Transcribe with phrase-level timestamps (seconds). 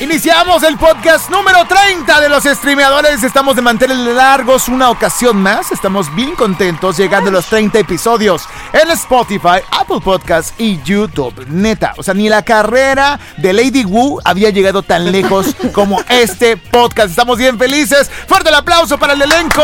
[0.00, 3.22] Iniciamos el podcast número 30 de los streameadores.
[3.22, 5.72] Estamos de mantener largos una ocasión más.
[5.72, 11.46] Estamos bien contentos llegando a los 30 episodios en Spotify, Apple Podcasts y YouTube.
[11.48, 16.56] Neta, o sea, ni la carrera de Lady Wu había llegado tan lejos como este
[16.56, 17.10] podcast.
[17.10, 18.10] Estamos bien felices.
[18.26, 19.62] Fuerte el aplauso para el elenco.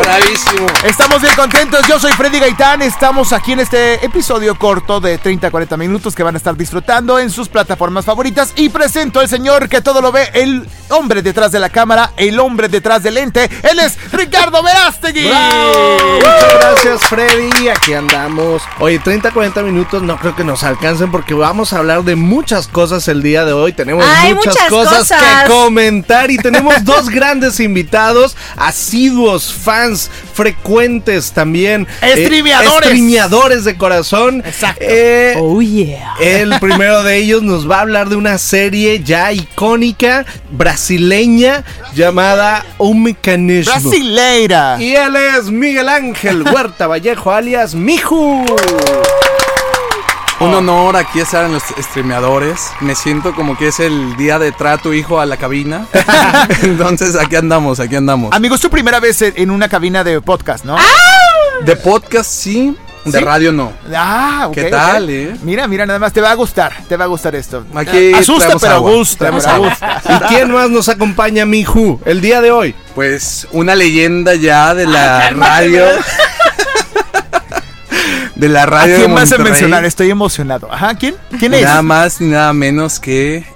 [0.00, 0.68] Bravísimo.
[0.84, 1.84] Estamos bien contentos.
[1.88, 2.82] Yo soy Freddy Gaitán.
[2.82, 7.30] Estamos aquí en este episodio corto de 30-40 minutos que van a estar disfrutando en
[7.30, 8.52] sus plataformas favoritas.
[8.54, 12.38] Y presento al señor que todo lo ve, el hombre detrás de la cámara, el
[12.38, 13.48] hombre detrás del lente.
[13.62, 15.30] Él es Ricardo Verástegui.
[16.18, 17.68] Muchas gracias, Freddy.
[17.68, 18.62] Aquí andamos.
[18.78, 22.68] Oye, 30, 40 minutos no creo que nos alcancen porque vamos a hablar de muchas
[22.68, 23.72] cosas el día de hoy.
[23.72, 25.42] Tenemos muchas, muchas cosas, cosas.
[25.44, 31.88] que comentar y tenemos dos grandes invitados, asiduos, fans, frecuentes también.
[32.02, 34.42] eh, streameadores de corazón.
[34.44, 34.84] Exacto.
[34.86, 36.14] Eh, Oh yeah.
[36.20, 41.64] el primero de ellos nos va a hablar de una serie ya icónica brasileña
[41.94, 43.72] llamada Un Mecanismo.
[43.72, 44.76] Brasileira.
[44.80, 48.44] Y él es Miguel Ángel Huerta Vallejo, alias Miju.
[50.38, 52.70] Un honor aquí estar en los streameadores.
[52.80, 55.86] Me siento como que es el día de trato hijo a la cabina.
[56.62, 58.32] Entonces aquí andamos, aquí andamos.
[58.34, 60.76] Amigo, es tu primera vez en en una cabina de podcast, ¿no?
[61.64, 63.24] De podcast sí, de ¿Sí?
[63.24, 63.72] radio no.
[63.94, 65.36] Ah, ok, ¿Qué tal, eh?
[65.42, 67.64] Mira, mira, nada más te va a gustar, te va a gustar esto.
[67.74, 69.30] Aquí Asusta, pero agua, gusta.
[70.08, 72.74] ¿Y quién más nos acompaña, Miju, el día de hoy?
[72.94, 75.84] Pues una leyenda ya de la radio.
[78.34, 79.84] de la ¿A radio quién de vas a mencionar?
[79.84, 80.70] Estoy emocionado.
[80.70, 81.14] Ajá, ¿quién?
[81.38, 81.62] ¿Quién es?
[81.62, 83.46] Nada más ni nada menos que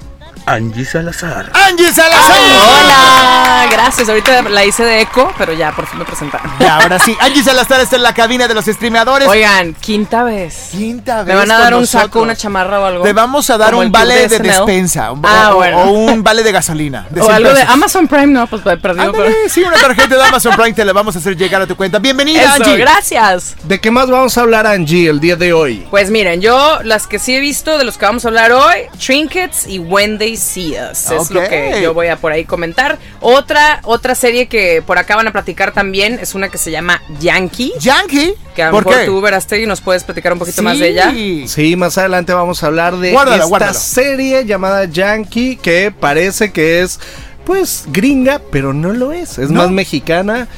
[0.50, 1.49] Angie Salazar.
[1.55, 2.37] Angie Salazar.
[2.83, 4.09] Hola, gracias.
[4.09, 6.50] Ahorita la hice de eco, pero ya por fin me presentaron.
[6.59, 9.28] Y ahora sí, Angie Salazar está en la cabina de los streameadores.
[9.28, 10.71] Oigan, quinta vez.
[10.72, 12.03] Quinta vez ¿Me van a dar un nosotros.
[12.09, 13.05] saco, una chamarra o algo?
[13.05, 15.12] Te vamos a dar Como un vale de, despensa.
[15.12, 15.83] un- Ah, o, bueno.
[15.83, 17.06] o un vale de gasolina.
[17.10, 17.62] de O 100 algo de.
[17.62, 19.06] Amazon Prime, no, pues perdido.
[19.10, 19.49] Ándale, Pero...
[19.49, 22.00] sí, una tarjeta de Amazon Prime te la vamos a hacer llegar a tu cuenta.
[22.00, 22.77] Bienvenida, Eso, Angie.
[22.77, 23.55] gracias.
[23.62, 25.87] ¿De qué más vamos a hablar, Angie, el día de hoy?
[25.91, 28.78] Pues miren, yo las que sí he visto de los que vamos a hablar hoy,
[28.99, 32.99] Trinkets y When Es lo que yo voy a por ahí comentar.
[33.21, 37.03] Otra, otra serie que por acá van a platicar también es una que se llama
[37.21, 37.73] Yankee.
[37.78, 38.34] Yankee.
[38.55, 39.06] Que a lo ¿Por mejor qué?
[39.06, 41.11] tú, Verastegui, nos puedes platicar un poquito más de ella.
[41.11, 41.45] Sí.
[41.47, 43.78] Sí, más adelante vamos a hablar de Guárdalo, esta guárdalo.
[43.78, 46.99] serie llamada Yankee que parece que es,
[47.45, 49.39] pues, gringa, pero no lo es.
[49.39, 49.62] Es ¿No?
[49.62, 50.49] más mexicana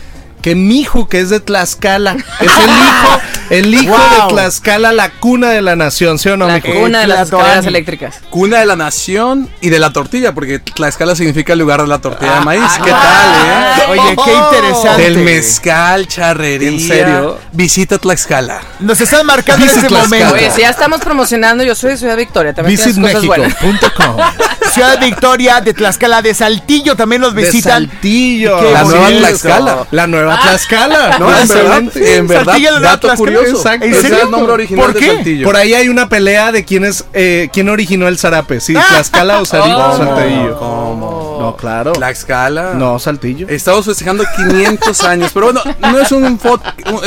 [0.41, 2.17] que Miju, que es de Tlaxcala.
[2.41, 3.21] Es el hijo,
[3.53, 4.29] el hijo Wow.
[4.29, 7.67] de Tlaxcala, la cuna de la nación, ¿sí o no, La cuna de las escaleras
[7.67, 8.21] eléctricas.
[8.31, 11.99] Cuna de la nación y de la tortilla, porque Tlaxcala significa el lugar de la
[11.99, 12.63] tortilla de maíz.
[12.65, 14.01] ah, ¿Qué ah, tal, eh?
[14.01, 15.03] Oye, qué interesante.
[15.03, 16.69] Del mezcal, charrería.
[16.71, 17.39] ¿En serio?
[17.53, 18.61] Visita Tlaxcala.
[18.81, 20.25] Nos están marcando en Visit este Tlaxcala.
[20.25, 20.35] momento.
[20.35, 22.79] Oye, si ya estamos promocionando, yo soy de Ciudad Victoria, también
[24.73, 27.89] Ciudad Victoria, de Tlaxcala, de Saltillo también nos De visitan.
[27.91, 28.59] Saltillo.
[28.61, 29.09] Qué La nueva.
[29.09, 29.87] Tlaxcala.
[29.91, 31.19] La nueva Tlaxcala.
[31.19, 33.42] No, en verdad, en verdad, Saltillo, dato Tlaxcala.
[33.43, 33.63] Curioso.
[33.63, 33.87] Exacto.
[33.87, 34.17] ¿En Ese serio?
[34.19, 35.15] es el nombre original ¿Por de qué?
[35.15, 35.45] Saltillo.
[35.47, 39.41] Por ahí hay una pelea de quién es eh, quién originó el zarape, sí, Tlaxcala
[39.41, 39.97] o Sal- Oh.
[39.97, 40.59] Saltillo.
[40.59, 41.23] ¿Cómo?
[41.41, 41.93] No, claro.
[41.93, 42.75] Tlaxcala.
[42.75, 43.49] No, Saltillo.
[43.49, 46.39] Estamos festejando 500 años, pero bueno, no es un,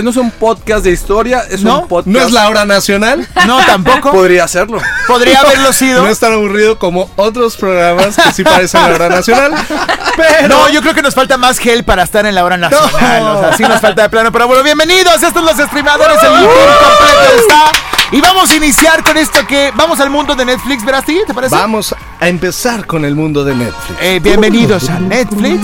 [0.04, 1.82] no es un podcast de historia, es ¿No?
[1.82, 2.08] un podcast.
[2.08, 3.26] ¿No es la hora nacional?
[3.46, 4.12] No, tampoco.
[4.12, 4.80] Podría serlo.
[5.08, 6.02] Podría haberlo sido.
[6.04, 9.54] No es tan aburrido como otros programas que sí parecen la hora nacional.
[10.18, 13.20] Pero No, yo creo que nos falta más gel para estar en la hora nacional.
[13.24, 13.38] No.
[13.38, 14.32] O sea, sí nos falta de plano.
[14.32, 15.14] Pero bueno, bienvenidos.
[15.16, 16.18] Estos son los streamadores.
[16.26, 17.72] El team completo está.
[18.12, 20.86] Y vamos a iniciar con esto que vamos al mundo de Netflix.
[20.86, 21.56] ¿Verás, ¿te parece?
[21.56, 24.00] vamos a empezar con el mundo de Netflix.
[24.02, 25.62] Eh, bienvenidos a Netflix.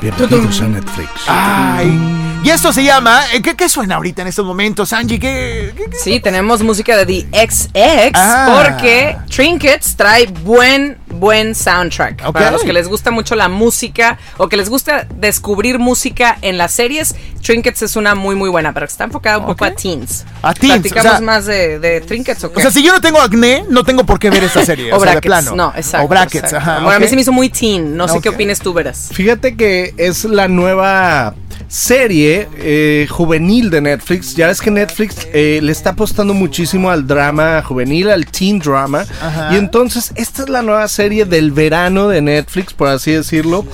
[0.00, 1.10] Bienvenidos a Netflix.
[1.26, 2.40] Ay.
[2.44, 3.22] Y esto se llama.
[3.32, 5.18] eh, ¿qué, qué suena ahorita en estos momentos, Angie?
[5.18, 5.96] ¿Qué, qué- qué?
[5.96, 8.62] Sí, tenemos música de The XX Ah.
[8.62, 12.30] porque Trinkets trae buen, buen soundtrack.
[12.32, 16.58] Para los que les gusta mucho la música o que les gusta descubrir música en
[16.58, 19.70] las series, Trinkets es una muy, muy buena, pero que está enfocada un poco a
[19.72, 20.24] teens.
[20.42, 22.58] A teens, ¿Platicamos o sea- más de, de Trinkets o qué?
[22.58, 24.92] O sea, si yo no tengo acné, no tengo por qué ver esta serie.
[24.92, 25.26] o o sea, de brackets.
[25.44, 25.56] plano.
[25.56, 26.04] No, exacto.
[26.06, 26.56] O brackets, exacto.
[26.70, 26.80] ajá.
[26.80, 27.96] Bueno, a mí se me hizo muy teen.
[27.96, 28.34] No sé qué Ok.
[28.34, 29.10] opines tú, Veras.
[29.12, 31.34] Fíjate que es la nueva
[31.68, 34.34] serie eh, juvenil de Netflix.
[34.36, 39.04] Ya ves que Netflix eh, le está apostando muchísimo al drama juvenil, al teen drama.
[39.20, 39.50] Ajá.
[39.52, 43.64] Y entonces esta es la nueva serie del verano de Netflix, por así decirlo.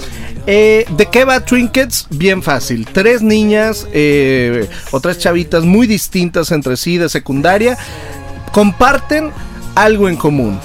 [0.47, 2.07] Eh, ¿De qué va Trinkets?
[2.11, 2.87] Bien fácil.
[2.87, 7.79] Tres niñas eh, o tres chavitas muy distintas entre sí de secundaria
[8.53, 9.31] comparten
[9.75, 10.59] algo en común.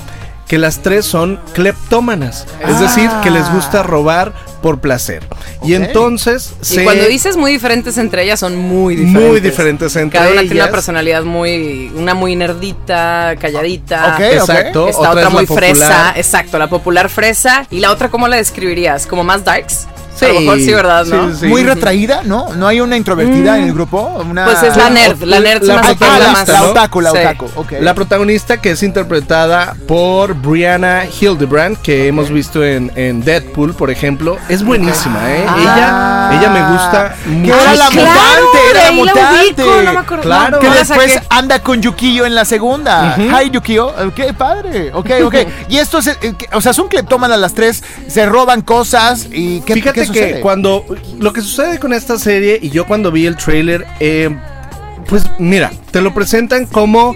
[0.47, 2.45] Que las tres son cleptómanas.
[2.65, 5.23] Es decir, que les gusta robar por placer.
[5.63, 9.29] Y entonces Y cuando dices muy diferentes entre ellas, son muy diferentes.
[9.29, 10.65] Muy diferentes entre Cada una tiene ellas.
[10.67, 11.91] una personalidad muy.
[11.95, 14.15] Una muy nerdita, calladita.
[14.15, 14.87] Ok, Exacto.
[14.87, 15.69] Esta otra otra es la muy popular.
[15.75, 16.13] fresa.
[16.15, 17.67] Exacto, la popular fresa.
[17.69, 19.05] ¿Y la otra cómo la describirías?
[19.05, 19.87] ¿Como más darks?
[20.25, 21.05] A lo Sí, mejor sí, ¿verdad?
[21.05, 21.29] ¿no?
[21.31, 21.45] sí, sí.
[21.47, 22.53] Muy retraída, ¿no?
[22.55, 24.01] No hay una introvertida en el grupo.
[24.29, 24.45] Una...
[24.45, 25.21] Pues es la nerd.
[25.23, 26.47] La nerd La Ah, la la, más.
[26.47, 27.17] la otaku, la Sí.
[27.17, 27.49] otaku.
[27.81, 33.89] La protagonista que es interpretada por Brianna Hildebrand, que hemos visto en, en Deadpool, por
[33.91, 35.45] ejemplo, es buenísima, ¿eh?
[35.47, 36.29] Ah.
[36.31, 39.63] ella, ella me gusta Que era la mutante, era la mutante.
[39.63, 40.23] ubico, no me acuerdo.
[40.23, 40.51] Claro.
[40.51, 41.27] No, Que después saqué.
[41.29, 43.15] anda con Yukio en la segunda.
[43.17, 43.29] Ujú.
[43.37, 43.93] Hi, Yukio.
[44.15, 44.91] Qué padre.
[44.93, 45.35] Ok, ok.
[45.69, 49.73] y esto es, eh, o sea, son cleptómanas las tres, se roban cosas y ¿qué,
[49.75, 50.85] Fíjate que cuando
[51.19, 54.29] lo que sucede con esta serie y yo cuando vi el trailer, eh,
[55.07, 57.15] pues mira, te lo presentan como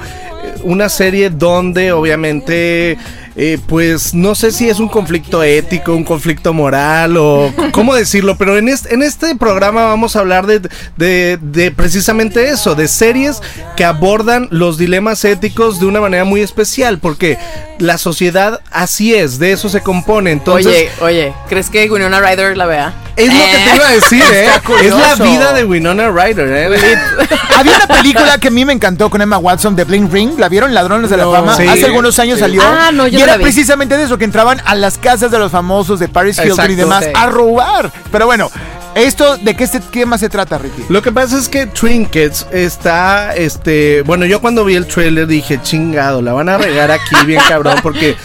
[0.64, 2.98] una serie donde obviamente
[3.36, 8.36] eh, pues no sé si es un conflicto ético, un conflicto moral o cómo decirlo,
[8.38, 10.62] pero en este, en este programa vamos a hablar de,
[10.98, 13.42] de, de precisamente eso, de series
[13.78, 17.38] que abordan los dilemas éticos de una manera muy especial, porque
[17.80, 20.31] la sociedad así es, de eso se compone.
[20.31, 22.94] Entonces, Oye, oye, ¿crees que Winona Ryder la vea?
[23.18, 24.45] es lo que te iba a decir, ¿eh?
[24.56, 26.98] Está Es la vida de Winona Ryder, ¿eh?
[27.57, 30.39] Había una película que a mí me encantó con Emma Watson de Bling Ring.
[30.39, 30.74] ¿La vieron?
[30.74, 31.31] Ladrones de la No.
[31.31, 31.56] Fama.
[31.57, 31.68] Sí.
[31.68, 32.42] Hace algunos años Sí.
[32.42, 32.62] salió.
[32.63, 35.51] Ah, no, yo y era precisamente de eso, que entraban a las casas de los
[35.51, 37.12] famosos de Paris Hilton y demás Sí.
[37.15, 37.91] a robar.
[38.12, 38.50] Pero bueno,
[38.95, 40.83] ¿esto de qué, qué más se trata, Ricky?
[40.89, 45.59] Lo que pasa es que Trinkets está, este, bueno, yo cuando vi el trailer dije,
[45.62, 48.15] chingado, la van a regar aquí bien cabrón porque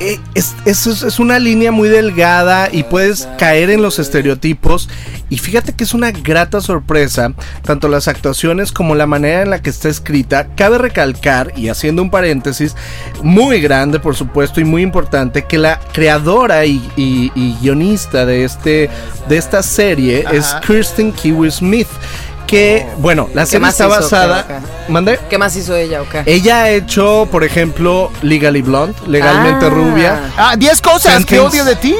[0.00, 4.88] es, es- es- es una línea muy delgada y puedes caer en los estereotipos
[5.28, 7.32] y fíjate que es una grata sorpresa,
[7.62, 10.48] tanto las actuaciones como la manera en la que está escrita.
[10.56, 12.74] Cabe recalcar, y haciendo un paréntesis,
[13.22, 18.44] muy grande por supuesto y muy importante, que la creadora y, y- y guionista de,
[18.44, 18.90] este,
[19.28, 20.46] de esta serie es.
[20.66, 21.88] Kirsten Kiwi Smith.
[22.50, 24.44] Que, bueno, la serie más está basada.
[24.44, 24.92] ¿Qué, qué?
[24.92, 25.20] ¿Mande?
[25.30, 26.24] ¿Qué más hizo ella o qué?
[26.26, 29.70] Ella ha hecho, por ejemplo, Legally Blonde, legalmente Ah.
[29.70, 30.20] rubia.
[30.36, 31.94] Ah, 10 cosas Ten que Things- odio de ti.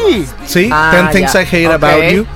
[0.45, 1.35] Sí, Ah, Ten Things.
[1.37, 2.27] I Hate About You.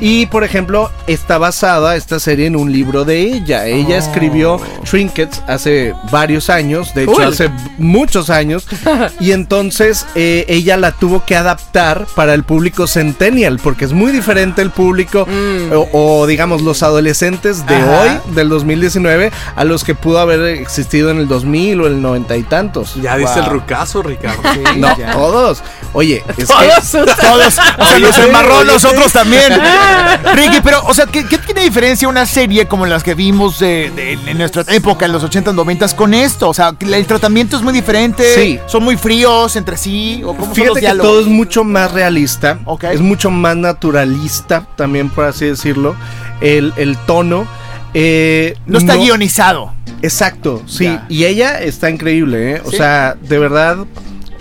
[0.00, 3.66] Y por ejemplo, está basada esta serie en un libro de ella.
[3.66, 3.98] Ella Oh.
[3.98, 7.24] escribió Trinkets hace varios años, de hecho Cool.
[7.24, 8.66] hace muchos años.
[9.20, 14.10] y entonces eh, ella la tuvo que adaptar para el público centennial, porque es muy
[14.10, 15.72] diferente el público Mm.
[15.74, 18.00] o, o, digamos los adolescentes de Ajá.
[18.00, 22.36] hoy, del 2019, a los que pudo haber existido en el 2000 o el 90
[22.36, 22.94] y tantos.
[22.96, 23.54] Ya diste el Wow.
[23.54, 24.42] rucazo, Ricardo.
[24.76, 25.12] No, ya.
[25.12, 25.62] todos.
[25.92, 26.90] Oye, es que Todos.
[27.20, 27.58] Todos.
[27.78, 29.52] O sea, sí, embarró nosotros también.
[30.34, 33.90] Ricky, pero, o sea, ¿qué, qué tiene diferencia una serie como las que vimos de-
[33.94, 36.48] de- en nuestra época, en los 80s, 90s, con esto?
[36.48, 38.22] O sea, el tratamiento es muy diferente.
[38.34, 38.58] Sí.
[38.66, 40.20] Son muy fríos entre sí.
[40.24, 41.10] ¿O cómo son los Fíjate que diálogos?
[41.12, 42.84] todo es mucho más realista, Ok.
[42.84, 45.96] es mucho más naturalista, también por así decirlo,
[46.40, 47.46] el, el tono.
[47.94, 49.72] eh, No está guionizado.
[50.02, 51.06] Exacto, sí, Ya.
[51.08, 52.62] y ella está increíble, ¿eh?
[52.64, 52.76] o Sí.
[52.76, 53.78] sea, de verdad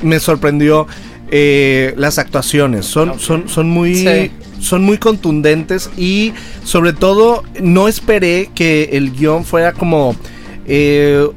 [0.04, 0.86] me sorprendió
[1.32, 3.96] eh, las actuaciones, son, son, son muy...
[3.96, 4.32] Sí.
[4.60, 6.34] Son muy contundentes y
[6.64, 10.16] sobre todo no esperé que el guion fuera como
[10.66, 11.28] eh,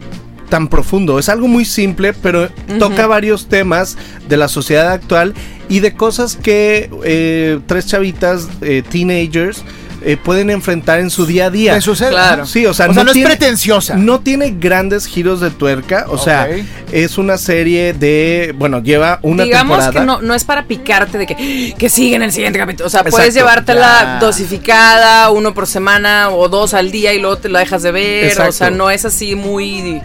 [0.49, 1.18] tan profundo.
[1.18, 5.34] Es algo muy simple, pero toca varios temas de la sociedad actual
[5.68, 9.64] y de cosas que eh, tres chavitas, eh, teenagers,
[10.02, 11.75] eh, pueden enfrentar en su día a día.
[11.75, 12.11] ¿Qué sucede?
[12.11, 12.47] Claro.
[12.47, 13.97] Sí, o sea, O sea, no es tiene- pretenciosa.
[13.97, 16.49] No tiene grandes giros de tuerca, o sea,
[16.92, 20.00] es una serie de, bueno, lleva una Digamos temporada.
[20.00, 22.87] que no, no es para picarte de que, que sigue en el siguiente capítulo.
[22.87, 23.16] O sea, Exacto.
[23.19, 24.19] puedes llevártela Ya.
[24.21, 28.25] dosificada, uno por semana o dos al día y luego te la dejas de ver.
[28.25, 28.49] Exacto.
[28.50, 30.00] O sea, no es así muy.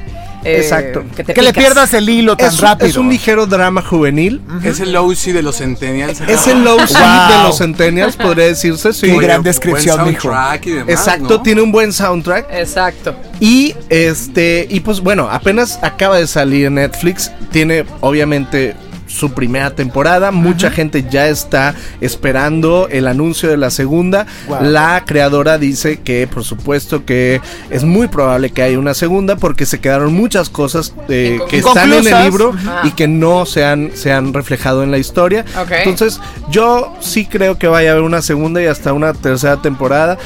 [0.46, 1.04] Eh, Exacto.
[1.16, 2.88] Que, te Que le pierdas el hilo tan es, rápido.
[2.88, 4.42] es un ligero drama juvenil.
[4.64, 6.22] Es el Lousi de los Centennials.
[6.22, 6.88] Es el low Wow.
[7.38, 9.08] de los centennials, podría decirse, sí.
[9.08, 10.22] Qué Oye, gran descripción, buen mijo.
[10.30, 11.42] soundtrack y demás, Exacto, ¿no?
[11.42, 12.48] tiene un buen soundtrack.
[12.52, 13.16] Exacto.
[13.40, 17.32] Y este, y pues bueno, apenas acaba de salir en Netflix.
[17.52, 18.76] Tiene obviamente
[19.16, 20.32] su primera temporada.
[20.32, 24.26] Mucha gente ya está esperando el anuncio de la segunda.
[24.48, 24.64] Wow.
[24.64, 29.66] La creadora dice que por supuesto que es muy probable que haya una segunda porque
[29.66, 32.82] se quedaron muchas cosas eh, que están en el libro Ajá.
[32.84, 35.46] y que no se han, se han reflejado en la historia.
[35.70, 36.20] Entonces
[36.50, 40.18] yo sí creo que vaya a haber una segunda y hasta una tercera temporada.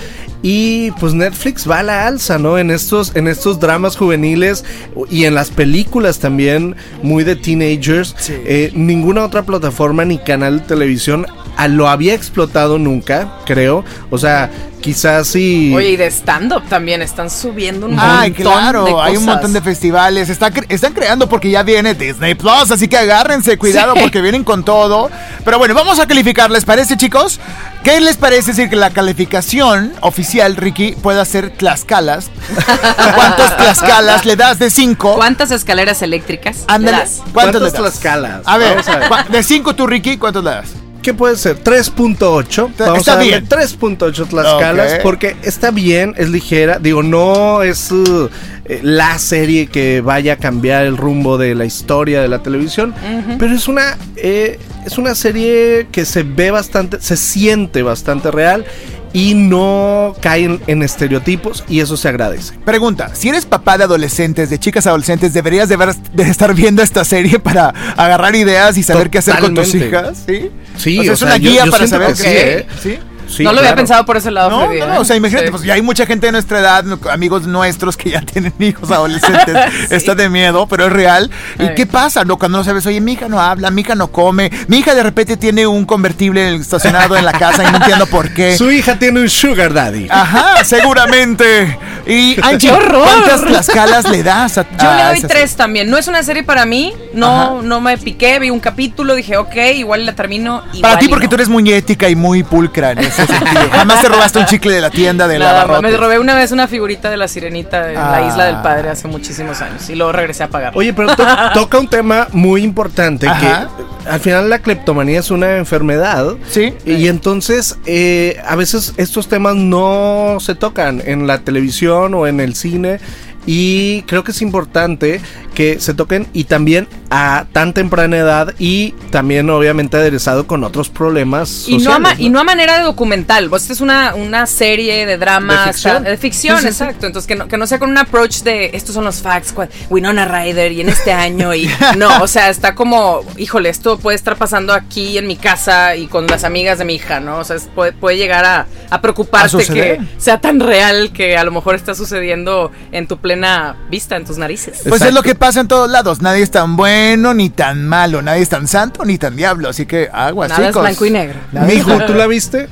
[0.41, 2.58] Y pues Netflix va a la alza, ¿no?
[2.58, 4.63] En estos, en estos dramas juveniles
[5.10, 8.15] y en las películas también muy de teenagers.
[8.17, 8.36] Sí.
[8.46, 11.25] Eh, ninguna otra plataforma ni canal de televisión
[11.67, 13.84] lo había explotado nunca, creo.
[14.10, 14.50] O sea,
[14.81, 15.74] quizás sí.
[15.75, 19.25] Oye, y de stand-up también están subiendo un Ay, montón claro, de hay un cosas.
[19.25, 20.29] montón de festivales.
[20.29, 24.00] Está cre- están creando porque ya viene Disney Plus, así que agárrense, cuidado Sí.
[24.01, 25.09] porque vienen con todo.
[25.43, 27.39] Pero bueno, vamos a calificar, ¿les parece, chicos?
[27.83, 32.29] ¿Qué les parece decir que la calificación oficial, Ricky, pueda ser Tlaxcalas?
[33.15, 35.15] ¿Cuántos Tlaxcalas le das de 5?
[35.15, 36.57] ¿Cuántas escaleras eléctricas?
[36.67, 37.05] le Ándale.
[37.33, 37.74] ¿Cuántas das?
[37.74, 38.41] Tlaxcalas?
[38.45, 39.27] A ver, Vamos a ver.
[39.29, 40.69] de 5 tú, Ricky, ¿cuántos le das?
[41.01, 41.58] ¿Qué puede ser?
[41.63, 42.70] 3.8.
[42.72, 43.48] Está- Vamos está a darle bien.
[43.48, 45.00] 3.8 Tlaxcalas Ok.
[45.01, 46.79] porque está bien, es ligera.
[46.79, 48.29] Digo, no es uh,
[48.65, 52.94] eh, la serie que vaya a cambiar el rumbo de la historia de la televisión,
[53.39, 58.65] pero es una eh, es una serie que se ve bastante, se siente bastante real
[59.13, 62.54] y no cae en, estereotipos y eso se agradece.
[62.66, 66.82] Pregunta, si eres papá de adolescentes, de chicas adolescentes, ¿deberías de, ver- de estar viendo
[66.82, 70.24] esta serie para agarrar ideas y saber qué hacer con tus hijas?
[70.28, 70.50] Sí.
[70.78, 72.66] Sí, O sea, o es sea, una guía yo para saber que qué.
[72.82, 72.96] sí, ¿eh?
[72.98, 73.00] ¿Sí?
[73.29, 74.98] Sí, no lo había pensado por ese lado, No, Freddy, no, ¿eh?
[74.98, 75.51] o sea, imagínate, Sí.
[75.51, 79.55] pues ya hay mucha gente de nuestra edad, amigos nuestros que ya tienen hijos adolescentes.
[79.91, 81.29] Está de miedo, pero es real.
[81.59, 81.74] ¿Y Ay.
[81.75, 82.24] qué pasa?
[82.25, 84.95] No, cuando no sabes, oye, mi hija no habla, mi hija no come, mi hija
[84.95, 88.57] de repente tiene un convertible estacionado en la casa y no entiendo por qué.
[88.57, 90.07] Su hija tiene un sugar daddy.
[90.09, 91.77] Ajá, seguramente.
[92.07, 93.03] Y Angie, ¡Qué horror!
[93.03, 95.89] ¿cuántas Tlaxcalas le das a Yo a le doy tres también.
[95.89, 96.93] No es una serie para mí.
[97.13, 97.53] No, Ajá.
[97.63, 98.39] no me piqué.
[98.39, 100.63] Vi un capítulo, dije, ok, igual la termino.
[100.81, 101.29] Para ti, porque no.
[101.29, 103.70] tú eres muy ética y muy pulcra en ese sentido.
[103.72, 106.52] Jamás te robaste un chicle de la tienda de Nada, la me robé una vez
[106.52, 108.12] una figurita de la sirenita en Ah.
[108.20, 110.74] la isla del padre hace muchísimos años y luego regresé a pagar.
[110.76, 113.70] Oye, pero to- toca un tema muy importante Ajá.
[114.04, 116.36] que al final la cleptomanía es una enfermedad.
[116.50, 116.74] Sí.
[116.86, 122.40] Y entonces eh, a veces estos temas no se tocan en la televisión o en
[122.40, 123.00] el cine.
[123.46, 125.22] Y creo que es importante
[125.56, 130.89] que se toquen y también a tan temprana edad y también obviamente aderezado con otros
[130.89, 131.66] problemas.
[131.68, 133.50] Y no, a sociales, y no a manera de documental.
[133.50, 135.66] Pues esta es una, una serie de drama.
[135.66, 135.98] De ficción.
[135.98, 136.84] está- de ficción, Sí, sí, sí.
[136.84, 137.06] exacto.
[137.08, 139.54] Entonces, que no, que no sea con un approach de estos son los facts,
[139.89, 141.54] Winona Ryder y en este año.
[141.56, 145.96] y No, o sea, está como, híjole, esto puede estar pasando aquí en mi casa
[145.96, 147.39] y con las amigas de mi hija, ¿no?
[147.39, 151.38] O sea, es- puede, puede llegar a, a ¿A preocuparte que sea tan real que
[151.38, 154.82] a lo mejor está sucediendo en tu plena vista, en tus narices.
[154.88, 156.22] Pues es lo que pasa en todos lados.
[156.22, 156.99] Nadie es tan bueno
[157.34, 158.22] ni tan malo.
[158.22, 159.70] Nadie es tan santo ni tan diablo.
[159.70, 160.82] Así que aguas, Nada es chicos.
[160.82, 161.39] blanco y negro.
[161.53, 162.68] Es Mijo, ¿tú la viste?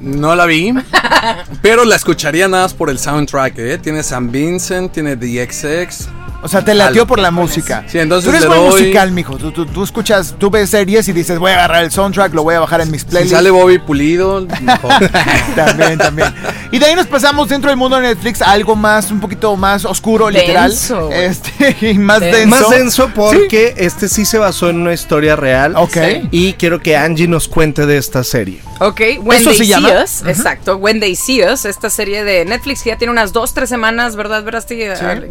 [0.00, 0.72] No la vi,
[1.62, 3.78] pero la escucharía nada más por el soundtrack, ¿eh?
[3.78, 6.08] Tiene San Vincent, tiene The XX.
[6.40, 7.84] O sea, te latió por la música.
[7.88, 9.36] Sí, entonces Tú eres le buen doy- musical, mijo.
[9.38, 12.44] Tú, tú, tú escuchas, tú ves series y dices, voy a agarrar el soundtrack, lo
[12.44, 13.36] voy a bajar en mis Si playlists.
[13.36, 14.92] sale Bobby Pulido, mejor.
[15.56, 16.32] también, también.
[16.70, 19.56] Y de ahí nos pasamos dentro del mundo de Netflix a algo más, un poquito
[19.56, 20.70] más oscuro, literal.
[20.70, 21.10] Denso.
[21.10, 22.36] Este, y más Denso.
[22.38, 22.48] denso.
[22.48, 25.74] Más denso porque este sí se basó en una historia real.
[25.76, 25.96] Ok.
[26.30, 28.60] Y quiero que Angie nos cuente de esta serie.
[28.80, 30.04] Ok, When ¿Eso They se See llama?
[30.04, 33.52] Us, exacto, When They See Us, esta serie de Netflix que ya tiene unas dos,
[33.52, 34.78] tres semanas, ¿verdad, Verasti?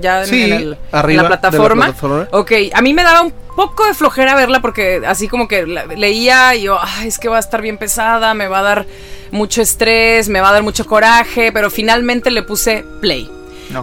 [0.01, 1.85] Ya en, Sí, en el- arriba la de la plataforma.
[1.85, 2.27] plataforma.
[2.31, 6.55] Ok, a mí me daba un poco de flojera verla porque así como que leía
[6.55, 8.85] y yo, ay, es que va a estar bien pesada, me va a dar
[9.31, 13.29] mucho estrés, me va a dar mucho coraje, pero finalmente le puse play.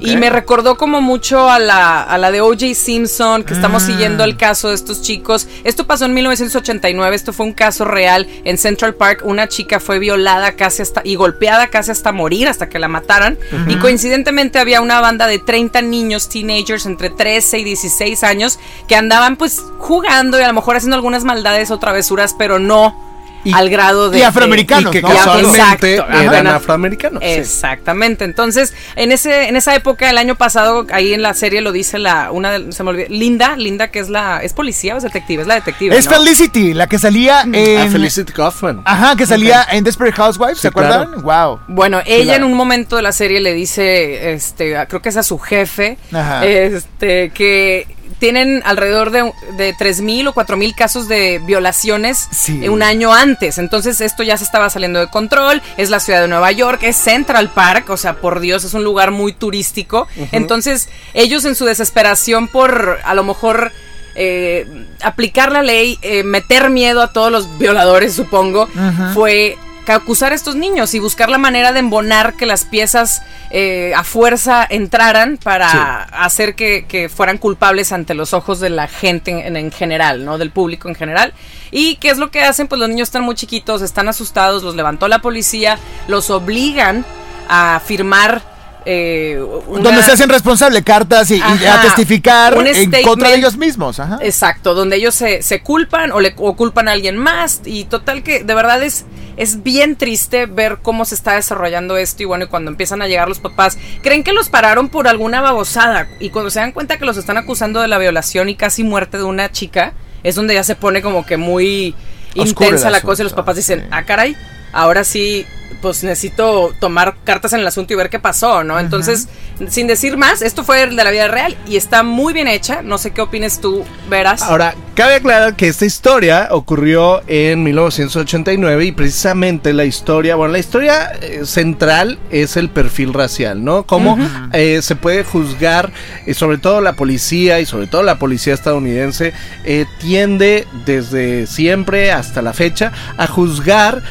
[0.01, 2.75] Y me recordó como mucho a la, a la de O.J.
[2.75, 3.87] Simpson, que estamos Mm.
[3.87, 5.47] siguiendo el caso de estos chicos.
[5.65, 9.21] Esto pasó en 1989, esto fue un caso real en Central Park.
[9.25, 13.39] Una chica fue violada casi hasta y golpeada casi hasta morir, hasta que la mataran.
[13.69, 18.97] Y coincidentemente había una banda de 30 niños, teenagers, entre 13 y 16 años, que
[18.97, 23.14] andaban pues jugando y a lo mejor haciendo algunas maldades o travesuras, pero no
[23.45, 24.19] Y- al grado de...
[24.19, 25.09] y afroamericanos, y que ¿no?
[25.09, 26.57] casualmente Exacto, eran ajá.
[26.57, 27.23] afroamericanos.
[27.23, 27.29] sí.
[27.29, 28.25] Exactamente.
[28.25, 31.99] Entonces, en ese, en esa época, el año pasado, ahí en la serie lo dice
[31.99, 35.05] la, una de- se me olvidó, Linda, Linda, que es la, es policía o es
[35.05, 35.97] detective, es la detective.
[35.97, 36.13] Es ¿no?
[36.13, 37.91] Felicity, la que salía A en.
[37.93, 38.83] Felicity Kaufman.
[38.85, 40.95] Ajá, que salía en Desperate Housewives, ¿se claro.
[41.03, 41.23] acuerdan?
[41.23, 41.61] Wow.
[41.69, 42.45] Bueno, ella Claro.
[42.47, 45.99] en un momento de la serie le dice, este, creo que es a su jefe,
[46.13, 46.45] Ajá.
[46.47, 47.87] este, que
[48.19, 52.69] tienen alrededor de, de 3.000 o 4.000 casos de violaciones Sí.
[52.69, 53.59] un año antes.
[53.59, 55.63] Entonces esto ya se estaba saliendo de control.
[55.77, 58.85] Es la ciudad de Nueva York, es Central Park, o sea, por Dios, es un
[58.85, 60.09] lugar muy turístico.
[60.33, 63.73] Entonces ellos en su desesperación por a lo mejor
[64.17, 64.67] eh,
[65.03, 68.69] aplicar la ley, eh, meter miedo a todos los violadores, supongo,
[69.13, 69.59] fue
[69.93, 74.05] acusar a estos niños y buscar la manera de embonar que las piezas eh, a
[74.05, 79.57] fuerza entraran para hacer que, que fueran culpables ante los ojos de la gente en,
[79.57, 80.39] en general, ¿no?
[80.39, 81.33] Del público en general.
[81.71, 82.69] ¿Y qué es lo que hacen?
[82.69, 87.05] Pues los niños están muy chiquitos, están asustados, los levantó la policía, los obligan
[87.49, 88.54] a firmar
[88.87, 93.99] eh, una- Donde se hacen responsable cartas y, a testificar en contra de ellos mismos.
[94.01, 94.19] Ajá.
[94.23, 97.61] Exacto, donde ellos se, se culpan o le o culpan a alguien más.
[97.65, 99.05] Y total que de verdad es,
[99.37, 102.23] es bien triste ver cómo se está desarrollando esto.
[102.23, 105.41] Y bueno, y cuando empiezan a llegar los papás, creen que los pararon por alguna
[105.41, 106.09] babosada.
[106.21, 109.17] Y cuando se dan cuenta que los están acusando de la violación y casi muerte
[109.19, 111.95] de una chica, es donde ya se pone como que muy
[112.35, 114.37] intensa la cosa y los papás dicen, ah, caray,
[114.75, 115.47] ahora sí,
[115.81, 118.81] pues necesito tomar cartas en el asunto y ver qué pasó, ¿no?
[118.81, 119.29] Entonces,
[119.69, 122.83] sin decir más, esto fue de la vida real y está muy bien hecha.
[122.83, 124.43] No sé qué opines tú, Veras.
[124.43, 130.59] Ahora, cabe aclarar que esta historia ocurrió en 1989 y precisamente la historia, bueno, la
[130.59, 133.85] historia eh, central es el perfil racial, ¿no?
[133.85, 134.19] Cómo
[134.53, 135.93] eh, se puede juzgar,
[136.27, 142.11] y sobre todo la policía y sobre todo la policía estadounidense, eh, tiende desde siempre
[142.11, 144.03] hasta la fecha a juzgar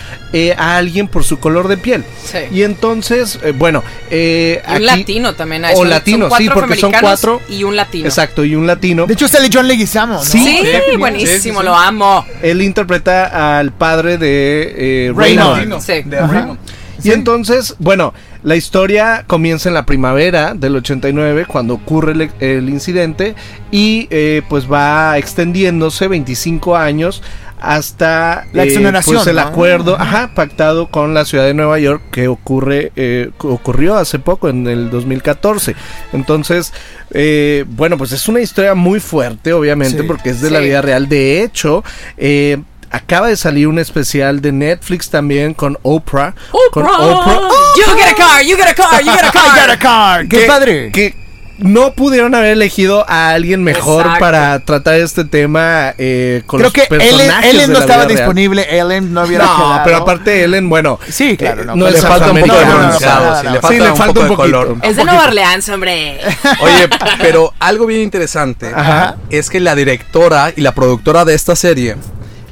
[0.58, 2.04] a alguien por su color de piel.
[2.24, 2.38] Sí.
[2.52, 5.74] Y entonces, eh, bueno, eh, un aquí- latino también hay.
[5.74, 7.42] O Son- latino, son sí, porque son cuatro.
[7.50, 8.06] Y un latino.
[8.08, 9.06] Exacto, y un latino.
[9.06, 10.24] De hecho, sale John Leguizamo, ¿no?
[10.24, 10.62] Sí.
[10.98, 11.66] Buenísimo, sí, sí.
[11.66, 12.26] lo amo.
[12.42, 15.58] Él interpreta al padre de eh, Raymond.
[15.58, 15.82] Raymond.
[15.82, 16.02] Sí.
[16.06, 16.60] De Raymond.
[17.04, 22.70] Y entonces, bueno, la historia comienza en la primavera del 89, cuando ocurre el, el
[22.70, 23.36] incidente,
[23.72, 27.22] y eh, pues va extendiéndose 25 años
[27.64, 28.74] hasta La eh,
[29.06, 29.42] pues el ¿no?
[29.42, 34.50] acuerdo ajá, pactado con la ciudad de Nueva York que ocurre eh, ocurrió hace poco
[34.50, 35.74] en el 2014
[36.12, 36.74] entonces
[37.12, 40.04] eh, bueno pues es una historia muy fuerte obviamente Sí.
[40.08, 41.84] porque es de la vida real de hecho
[42.18, 42.58] eh,
[42.92, 46.36] Acaba de salir un especial de Netflix también con Oprah.
[46.72, 47.40] Con Oprah.
[47.76, 49.70] You get a car, you get a car, you get a I got car.
[49.72, 50.28] a car.
[50.28, 50.92] ¡Qué padre!
[50.92, 51.23] Que
[51.60, 54.20] no pudieron haber elegido a alguien mejor Exacto.
[54.20, 57.80] para tratar este tema eh, con Creo los que Ellen, personajes Ellen de no la
[57.80, 58.18] estaba vida real.
[58.18, 58.80] disponible.
[58.80, 59.82] Ellen no hubiera No, quedado.
[59.84, 61.00] pero aparte Ellen, bueno.
[61.08, 62.88] Sí, claro, eh, no, no pero es Le falta un poco de No, no, no,
[62.88, 63.62] bronceado, no, sí, no, le no.
[63.62, 64.78] falta Sí, le un poco un de color.
[64.84, 66.18] Es de Nueva Orleans, hombre.
[66.62, 69.16] Oye, pero algo bien interesante Ajá.
[69.30, 71.96] es que la directora y la productora de esta serie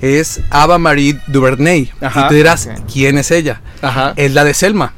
[0.02, 1.92] es Ava Marie Duvernay.
[2.02, 2.22] Ajá.
[2.22, 2.70] Y te dirás.
[2.92, 3.62] ¿quién es ella?
[3.82, 4.14] Ajá.
[4.16, 4.94] Es la de Selma.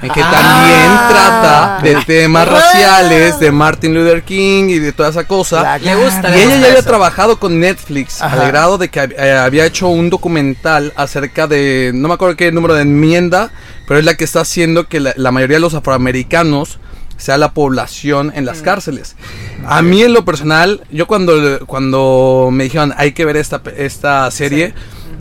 [0.00, 0.30] En que Ah.
[0.30, 5.76] también trata de temas raciales, de Martin Luther King y de toda esa cosa.
[5.78, 6.88] Le gusta, Y ella ya había eso.
[6.88, 8.40] trabajado con Netflix Ajá.
[8.42, 12.52] al grado de que eh, había hecho un documental acerca de, no me acuerdo qué
[12.52, 13.50] número de enmienda,
[13.88, 16.78] pero es la que está haciendo que la, la mayoría de los afroamericanos
[17.16, 18.46] sea la población en Mm.
[18.46, 19.16] las cárceles.
[19.66, 23.84] A mí en lo personal, yo cuando, cuando me dijeron hay que ver esta, pe-
[23.84, 24.72] esta serie,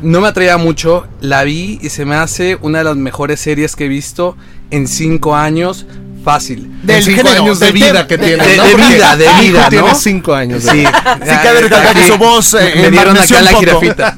[0.02, 3.76] no me atraía mucho, la vi y se me hace una de las mejores series
[3.76, 4.38] que he visto
[4.70, 5.86] en cinco años
[6.32, 6.70] fácil.
[6.84, 8.46] Del cinco género, años de vida que de- tiene.
[8.46, 8.64] de- ¿no?
[8.66, 9.70] de vida, de vida, ¿no?
[9.70, 10.64] Tiene cinco años.
[10.64, 11.20] de Sí, vida.
[11.24, 14.14] Sí, cabe recalcar que su voz eh, me dieron acá la jirafita.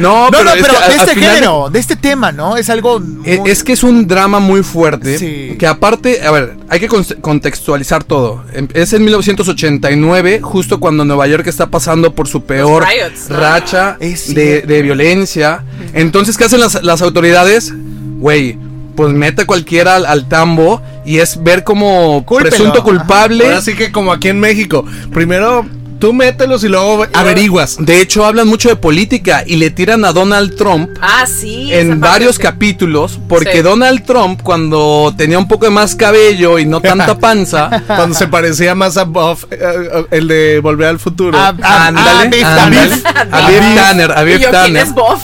[0.00, 2.32] No, No, pero, no, es pero que al- de este final- género, de este tema,
[2.32, 2.56] ¿no?
[2.56, 3.00] Es algo.
[3.24, 5.16] Eh, muy- Es que es un drama muy fuerte.
[5.18, 5.54] Sí.
[5.56, 8.42] Que aparte, a ver, hay que con- contextualizar todo.
[8.52, 13.36] Em- Es en 1989, justo cuando Nueva York está pasando por su peor riots, ¿no?
[13.38, 15.62] racha Es de, de violencia.
[15.92, 17.72] Entonces, ¿qué hacen las, las autoridades?
[18.18, 18.58] Güey,
[18.96, 22.50] pues mete a cualquiera al, al tambo y es ver como Cúlpelo.
[22.50, 23.44] presunto culpable.
[23.46, 24.84] Ahora sí que como aquí en México.
[25.12, 25.66] Primero
[26.00, 27.76] tú mételos y luego averiguas.
[27.78, 31.72] De hecho, hablan mucho de política y le tiran a Donald Trump Ah, sí.
[31.72, 33.62] en varios capítulos, porque Sí.
[33.62, 38.26] Donald Trump, cuando tenía un poco de más cabello y no tanta panza, Cuando se
[38.28, 41.38] parecía más a Buff, eh, eh, el de Volver al Futuro.
[41.40, 44.82] Ah, ah, ándale, ah, a Biff Tanner, a Y yo, ¿quién Tanner.
[44.82, 45.22] es Boff?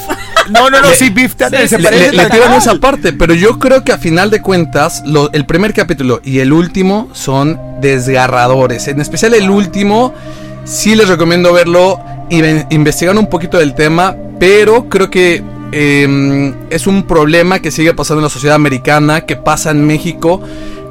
[0.51, 2.13] No, no, no, sí, Biff Tanner se parece.
[2.13, 5.73] le- tiran esa parte, pero yo creo que a final de cuentas, lo- el primer
[5.73, 8.89] capítulo y el último son desgarradores.
[8.89, 10.13] En especial el último,
[10.65, 12.43] sí les recomiendo verlo y
[12.75, 18.21] investigar un poquito del tema, pero creo que eh, es un problema que sigue pasando
[18.21, 20.41] en la sociedad americana, que pasa en México.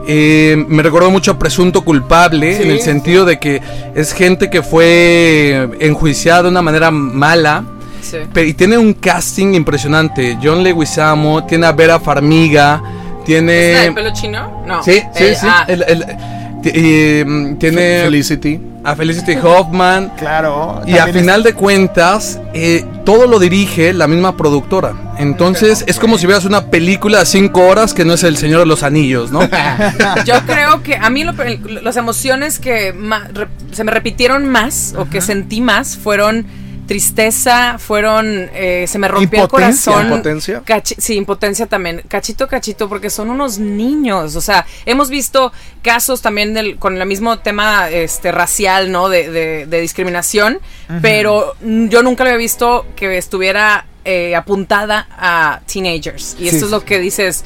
[0.08, 3.62] Eh, me recordó mucho a Presunto Culpable, en el sentido de que
[3.94, 7.64] es gente que fue enjuiciada de una manera mala.
[8.10, 8.18] Sí.
[8.34, 10.38] Pero, y tiene un casting impresionante.
[10.42, 12.82] John Leguizamo, tiene a Vera Farmiga,
[13.20, 13.52] ¿Es tiene...
[13.54, 14.64] del pelo chino?
[14.66, 14.84] No.
[14.84, 15.48] Sí, sí, Eh, sí.
[15.50, 18.60] ah, El- el- mm, tiene Felicity.
[18.84, 20.12] a Felicity Hoffman.
[20.18, 20.82] Claro.
[20.88, 24.94] Y a final de cuentas, eh, todo lo dirige la misma productora.
[25.18, 28.60] Entonces, es como si vieras una película de cinco horas que no es El Señor
[28.62, 29.42] de los Anillos, ¿no?
[30.26, 31.34] Yo creo que a mí lo-
[31.82, 36.46] las emociones que ma- re- se me repitieron más o que sentí más fueron
[36.90, 39.92] tristeza, fueron, eh, se me rompió Impotencia.
[39.92, 40.12] el corazón.
[40.18, 40.64] Impotencia.
[40.66, 42.02] Cachi- sí, impotencia también.
[42.08, 44.36] Cachito, cachito, porque son unos niños.
[44.36, 49.08] O sea, hemos visto casos también del, con el mismo tema este, racial, ¿no?
[49.08, 50.60] De, de- de discriminación,
[51.02, 56.36] pero yo nunca lo había visto que estuviera eh, apuntada a teenagers.
[56.40, 57.46] Y Sí, esto es lo que dices.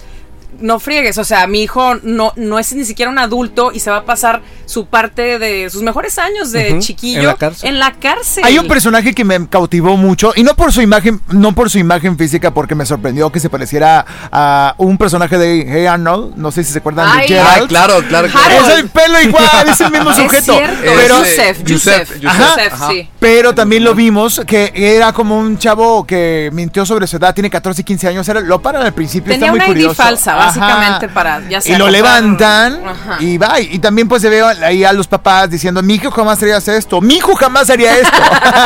[0.64, 3.92] No friegues, o sea, mi hijo no, no es ni siquiera un adulto y se
[3.92, 7.70] va a pasar su parte de sus mejores años de chiquillo en la cárcel.
[7.70, 8.44] en la cárcel.
[8.46, 11.80] Hay un personaje que me cautivó mucho y no por su imagen, no por su
[11.80, 16.36] imagen física, porque me sorprendió que se pareciera a un personaje de Hey Arnold.
[16.38, 17.28] No sé si se acuerdan Ay.
[17.28, 17.64] de Gerald.
[17.64, 18.68] Ah, claro, claro, claro.
[18.68, 20.54] Es el pelo igual, es el mismo Es sujeto.
[20.54, 21.20] cierto, pero,
[21.66, 22.90] Yusef, ajá.
[22.90, 23.10] sí.
[23.20, 27.50] pero también lo vimos que era como un chavo que mintió sobre su edad, tiene
[27.50, 28.28] 14 y 15 años.
[28.30, 29.32] Era, lo paran al principio.
[29.34, 29.96] Tenía está muy una ID curioso.
[29.96, 30.66] falsa, Ajá.
[30.68, 33.18] básicamente, para ya Y sea lo comprar- levantan Ajá.
[33.20, 33.60] y va.
[33.60, 37.02] Y también pues se ve ahí a los papás diciendo, mi hijo jamás haría esto,
[37.02, 38.18] mi hijo jamás haría esto.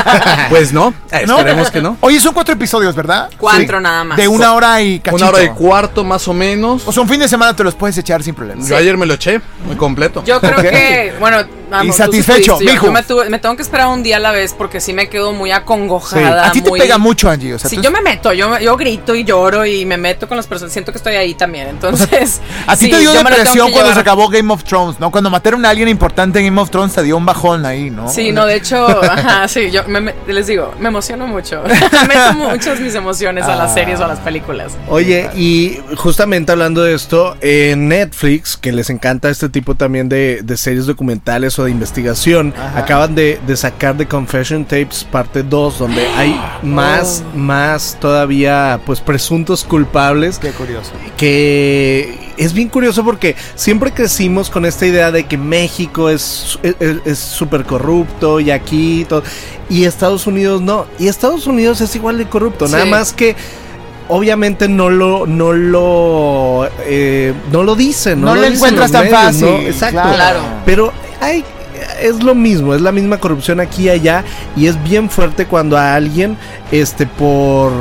[0.49, 0.93] Pues no,
[1.25, 1.37] ¿No?
[1.37, 1.97] esperemos que no.
[2.01, 3.29] Oye, son cuatro episodios, ¿verdad?
[3.37, 4.17] Cuatro nada más.
[4.17, 5.15] De una hora y cachito.
[5.25, 6.83] Una hora y cuarto más o menos.
[6.87, 8.63] O sea, un fin de semana te los puedes echar sin problema.
[8.65, 10.23] Yo ayer me lo eché, muy completo.
[10.25, 11.39] Yo creo que, bueno,
[11.69, 12.87] vamos, sí satisfecho, mijo.
[12.87, 15.09] Yo me, tuve- me tengo que esperar un día a la vez porque sí me
[15.09, 16.47] quedo muy acongojada.
[16.47, 17.53] A ti te muy- pega mucho, Angie.
[17.53, 20.27] O sea, Sí, tú- yo me meto, yo, yo grito y lloro y me meto
[20.27, 20.73] con las personas.
[20.73, 21.67] Siento que estoy ahí también.
[21.67, 22.41] Entonces.
[22.67, 25.11] A ti sí, te dio depresión cuando se acabó Game of Thrones, ¿no?
[25.11, 28.09] Cuando mataron a alguien importante en Game of Thrones te dio un bajón ahí, ¿no?
[28.09, 31.63] Sí, no, de hecho, ajá, sí, yo me- me- les digo, me emociono mucho.
[32.07, 33.73] Meto muchas mis emociones a las Ah.
[33.73, 34.73] series o a las películas.
[34.89, 40.41] Oye, y justamente hablando de esto, en Netflix, que les encanta este tipo también de,
[40.43, 42.79] de series documentales de investigación, Ajá.
[42.79, 48.99] acaban de, de sacar The Confession Tapes parte 2, donde hay más, más todavía, pues,
[49.01, 50.91] presuntos culpables Qué curioso.
[51.17, 56.59] que es bien curioso porque siempre crecimos con esta idea de que México es
[57.05, 59.23] es súper corrupto y aquí todo
[59.69, 62.73] y Estados Unidos no y Estados Unidos es igual de corrupto Sí.
[62.73, 63.35] nada más que
[64.07, 69.19] obviamente no lo no lo eh, no lo dicen No lo lo encuentras tan medios,
[69.19, 69.41] fácil.
[69.47, 69.57] ¿no?
[69.57, 70.01] exacto.
[70.15, 70.39] Claro.
[70.65, 71.43] pero hay
[72.01, 74.23] es lo mismo, es la misma corrupción aquí y allá
[74.55, 76.37] y es bien fuerte cuando a alguien
[76.71, 77.71] este por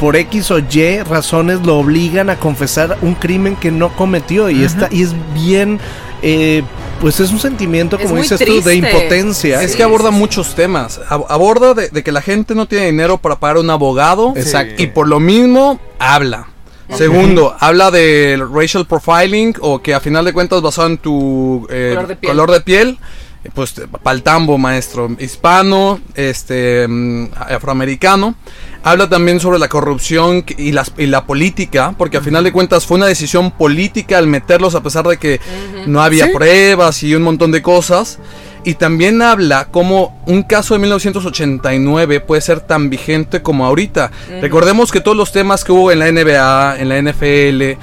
[0.00, 4.64] por X o Y razones lo obligan a confesar un crimen que no cometió y
[4.64, 5.78] está y es bien
[6.22, 6.62] eh,
[7.00, 8.74] pues es un sentimiento como dices tú de triste.
[8.76, 9.62] impotencia.
[9.62, 10.20] Es que aborda sí, sí.
[10.20, 11.00] muchos temas.
[11.08, 14.34] Ab- aborda de, de que la gente no tiene dinero para pagar un abogado.
[14.36, 14.82] Exacto.
[14.82, 16.48] Y por lo mismo, habla.
[16.96, 21.92] Segundo, habla del racial profiling o que a final de cuentas basado en tu eh,
[21.94, 22.30] Color de piel.
[22.32, 22.98] color de piel,
[23.44, 25.08] eh, pues pal tambo, maestro.
[25.18, 28.34] Hispano, este, mm, afroamericano.
[28.82, 32.86] Habla también sobre la corrupción y, las, y la política, porque a final de cuentas
[32.86, 35.38] fue una decisión política al meterlos a pesar de que
[35.86, 36.32] no había Sí.
[36.34, 38.18] pruebas y un montón de cosas.
[38.64, 44.10] Y también habla como un caso de 1989 puede ser tan vigente como ahorita.
[44.40, 47.80] Recordemos que todos los temas que hubo en la NBA, en la NFL,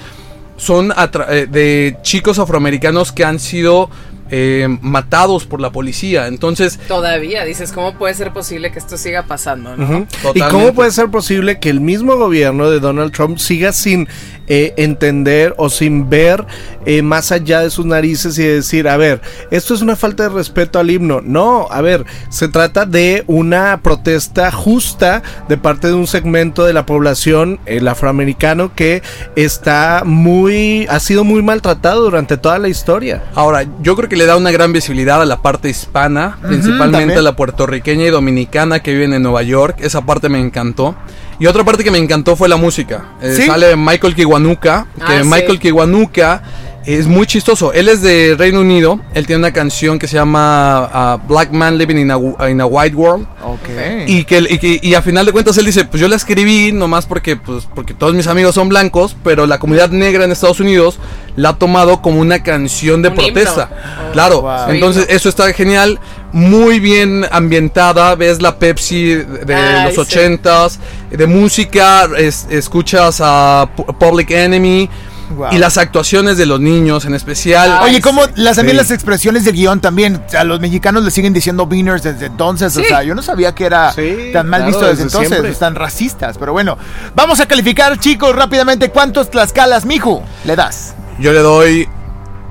[0.57, 0.93] son
[1.29, 3.89] eh, de chicos afroamericanos que han sido
[4.29, 6.27] eh, matados por la policía.
[6.27, 9.75] Entonces, Todavía dices, ¿cómo puede ser posible que esto siga pasando?
[9.75, 10.07] no?
[10.33, 14.07] ¿Y cómo puede ser posible que el mismo gobierno de Donald Trump siga sin
[14.49, 16.45] eh, entender o sin ver
[16.85, 20.29] eh, más allá de sus narices y decir, a ver, esto es una falta de
[20.29, 21.21] respeto al himno?
[21.21, 26.73] No, a ver, se trata de una protesta justa de parte de un segmento de
[26.73, 29.01] la población, el afroamericano, que
[29.35, 33.23] está muy, ha sido muy maltratado durante toda la historia.
[33.35, 37.19] Ahora, yo creo que le da una gran visibilidad a la parte hispana, principalmente también.
[37.19, 39.77] a la puertorriqueña y dominicana que viven en Nueva York.
[39.79, 40.95] Esa parte me encantó.
[41.39, 43.05] Y otra parte que me encantó fue la música.
[43.21, 43.45] Eh, ¿Sí?
[43.45, 45.29] Sale Michael Kiwanuka, que Ah, sí.
[45.29, 46.41] Michael Kiwanuka
[46.87, 47.73] es muy chistoso.
[47.73, 48.99] Él es de Reino Unido.
[49.13, 52.65] Él tiene una canción que se llama ah, Black Man Living in a, in a
[52.65, 53.27] White World.
[53.43, 54.07] Ok.
[54.07, 56.71] Y que, y, que- y a final de cuentas él dice, pues yo la escribí
[56.71, 60.59] nomás porque, pues, porque todos mis amigos son blancos, pero la comunidad negra en Estados
[60.61, 60.97] Unidos
[61.35, 63.69] la ha tomado como una canción de Un protesta.
[63.69, 64.11] himno.
[64.13, 64.69] Claro, Wow.
[64.69, 65.99] entonces eso está genial,
[66.31, 69.99] muy bien ambientada, ves la Pepsi de, Ay, los sí.
[69.99, 70.79] ochentas,
[71.11, 74.89] de música, es- escuchas a Pu- Public Enemy
[75.29, 75.49] Wow.
[75.51, 77.79] y las actuaciones de los niños en especial.
[77.81, 78.81] Ay, Oye, como las, también Sí.
[78.83, 82.79] las expresiones del guion también, a los mexicanos le siguen diciendo beaners desde entonces, o
[82.79, 82.85] Sí.
[82.87, 85.51] sea, yo no sabía que era Sí, tan mal claro, visto desde, desde entonces, siempre.
[85.51, 86.77] están racistas, pero bueno,
[87.15, 90.93] vamos a calificar chicos rápidamente, ¿cuántos tlaxcalas, mijo, le das?
[91.19, 91.89] Yo le doy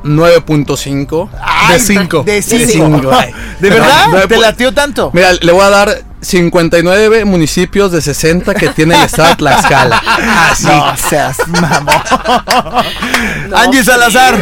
[0.05, 1.29] 9.5.
[1.41, 2.23] Ay, De cinco.
[2.25, 2.71] De De 5.
[2.73, 3.33] cinco, ay.
[3.61, 4.07] ¿De verdad?
[4.11, 5.11] No, no, ¿Te latió tanto?
[5.12, 10.03] Mira, le voy a dar 59 municipios de 60 que tiene el estado de Tlaxcala.
[10.51, 10.67] Así.
[10.67, 11.95] No seas mamón.
[13.55, 14.37] Angie Salazar,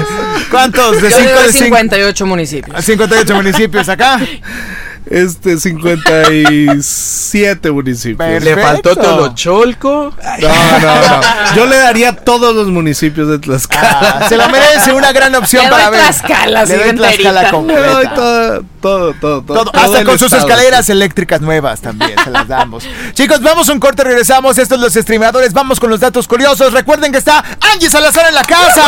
[0.51, 1.03] ¿cuántos?
[1.03, 1.64] De Yo 5 digo de 5.
[1.64, 2.85] 58 municipios.
[2.85, 4.20] 58 municipios acá.
[5.07, 8.17] Este, 57 municipios.
[8.17, 8.57] Perfecto.
[8.57, 10.14] Le faltó Tolocholco.
[10.40, 10.49] No,
[10.81, 11.21] no, no.
[11.55, 14.21] Yo le daría todos los municipios de Tlaxcala.
[14.21, 16.01] Ah, se lo merece, una gran opción Le para ver.
[16.01, 17.75] Tlaxcala, Le doy Tlaxcala enterita.
[17.75, 18.14] Le doy completa.
[18.14, 19.43] todo, todo, todo, todo.
[19.43, 20.49] Todo, todo hasta con sus estado.
[20.49, 22.85] escaleras eléctricas nuevas también se las damos.
[23.12, 24.57] Chicos, vamos a un corte, regresamos.
[24.57, 25.53] Estos los streamadores.
[25.53, 26.73] Vamos con los datos curiosos.
[26.73, 28.83] Recuerden que está Angie Salazar en la casa.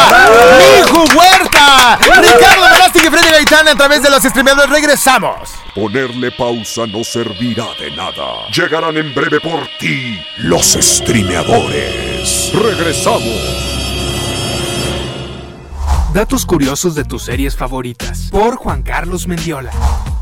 [0.59, 1.99] Miju Huerta.
[2.01, 4.71] Ricardo Verástegui y Freddy Gaitán a través de los streamadores.
[4.71, 5.51] Regresamos.
[6.07, 8.49] Ponerle pausa no servirá de nada.
[8.55, 12.53] Llegarán en breve por ti los streameadores.
[12.55, 13.25] Regresamos.
[16.14, 18.29] Datos curiosos de tus series favoritas.
[18.31, 19.73] Por Juan Carlos Mendiola.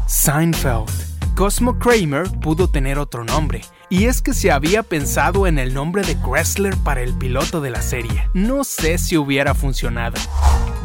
[0.06, 0.88] Seinfeld.
[1.34, 3.60] Cosmo Kramer pudo tener otro nombre.
[3.90, 7.70] Y es que se había pensado en el nombre de Kressler para el piloto de
[7.70, 8.28] la serie.
[8.32, 10.16] No sé si hubiera funcionado.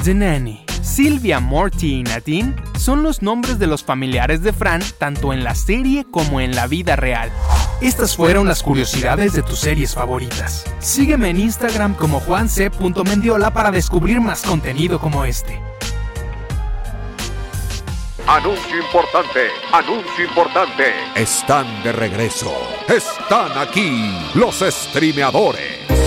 [0.04, 0.66] The Nanny.
[0.82, 5.54] Silvia, Morty y Nadine son los nombres de los familiares de Fran tanto en la
[5.54, 7.32] serie como en la vida real.
[7.82, 10.66] Estas fueron las curiosidades de tus series favoritas.
[10.80, 15.62] Sígueme en Instagram como juanc.mendiola para descubrir más contenido como este.
[18.32, 20.94] Anuncio importante, anuncio importante.
[21.16, 22.56] Están de regreso.
[22.88, 25.99] Están aquí los streameadores.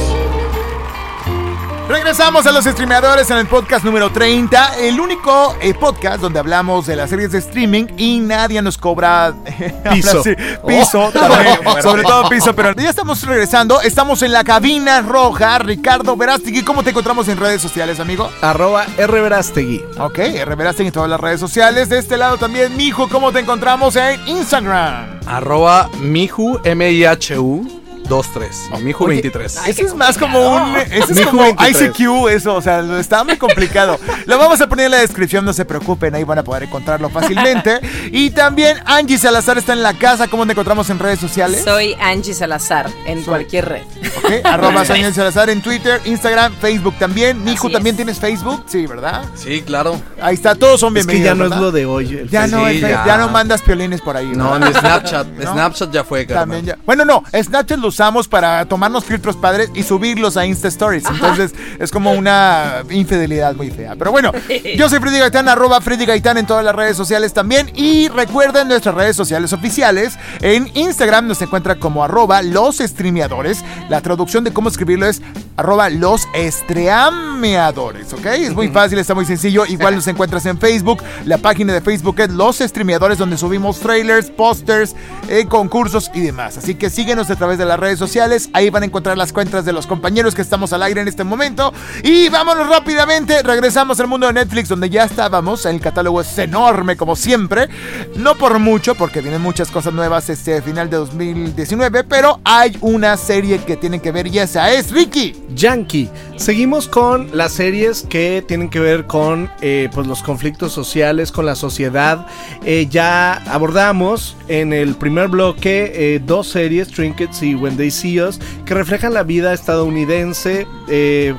[1.88, 6.86] Regresamos a los streameadores en el podcast número 30, el único eh, podcast donde hablamos
[6.86, 9.34] de las series de streaming y nadie nos cobra
[9.92, 10.22] Piso.
[10.22, 10.34] sí,
[10.66, 16.16] piso, también, sobre todo piso, pero ya estamos regresando, estamos en la cabina roja, Ricardo
[16.16, 18.30] Verástegui, ¿cómo te encontramos en redes sociales, amigo?
[18.40, 19.20] Arroba R.
[19.20, 19.82] Verástegui.
[19.98, 23.40] Ok, R Verástegui en todas las redes sociales, de este lado también, mijo, ¿cómo te
[23.40, 25.20] encontramos en Instagram?
[25.26, 27.81] Arroba Mihu, M-I-H-U,
[28.20, 28.68] 23.
[28.72, 29.56] o Mihu Oye, 23.
[29.68, 30.76] Eso es más como un.
[30.76, 31.82] Eso es Mijo como 23.
[31.98, 32.54] ICQ, eso.
[32.54, 33.98] O sea, lo- está muy complicado.
[34.26, 36.14] Lo vamos a poner en la descripción, no se preocupen.
[36.14, 37.80] Ahí van a poder encontrarlo fácilmente.
[38.14, 40.28] Y también Angie Salazar está en la casa.
[40.28, 41.62] ¿Cómo te encontramos en redes sociales?
[41.64, 43.82] Soy Angie Salazar en cualquier red.
[44.18, 47.42] Ok, Arroba soy Angie Salazar en Twitter, Instagram, Facebook también.
[47.42, 47.96] Mijo, también es.
[47.96, 48.64] tienes Facebook.
[48.66, 49.24] Sí, ¿verdad?
[49.34, 50.00] Sí, claro.
[50.20, 51.38] Ahí está, todos son Es que bienvenidos.
[51.38, 52.06] ya no es lo de hoy.
[52.18, 53.04] el Ya no, Sí, es ya.
[53.06, 53.16] ya.
[53.18, 54.26] no mandas piolines por ahí.
[54.34, 54.68] No, ¿verdad?
[54.68, 55.26] ni Snapchat.
[55.44, 55.52] ¿No?
[55.52, 56.42] Snapchat ya fue, carnal.
[56.42, 56.78] También ya.
[56.84, 61.04] Bueno, no, Snapchat lo usamos para tomarnos filtros padres y subirlos a Insta Stories.
[61.08, 63.94] Entonces es como una infidelidad muy fea.
[63.96, 64.32] Pero bueno,
[64.76, 67.70] yo soy Freddy Gaitán, arroba Freddy Gaitán en todas las redes sociales también.
[67.76, 70.14] Y recuerden nuestras redes sociales oficiales.
[70.40, 73.64] En Instagram nos encuentra como arroba los streameadores.
[73.88, 75.22] La traducción de cómo escribirlo es
[75.56, 78.26] arroba los estreameadores, ¿ok?
[78.26, 79.66] Es muy fácil, está muy sencillo.
[79.66, 81.02] Igual nos encuentras en Facebook.
[81.24, 84.94] La página de Facebook es Los Streameadores, donde subimos trailers, pósters,
[85.28, 86.58] eh, concursos y demás.
[86.58, 88.48] Así que síguenos a través de las redes sociales.
[88.52, 91.24] Ahí van a encontrar las cuentas de los compañeros que estamos al aire en este
[91.24, 91.72] momento.
[92.02, 93.42] Y vámonos rápidamente.
[93.42, 95.66] Regresamos al mundo de Netflix, donde ya estábamos.
[95.66, 97.68] El catálogo es enorme, como siempre.
[98.16, 102.04] No por mucho, porque vienen muchas cosas nuevas este final de 2019.
[102.04, 105.42] Pero hay una serie que tienen que ver y esa es Ricky.
[105.54, 106.08] Yankee.
[106.36, 111.46] Seguimos con las series que tienen que ver con eh, pues los conflictos sociales, con
[111.46, 112.26] la sociedad.
[112.64, 118.20] Eh, ya abordamos en el primer bloque eh, dos series, Trinkets y When They See
[118.20, 120.66] Us, que reflejan la vida estadounidense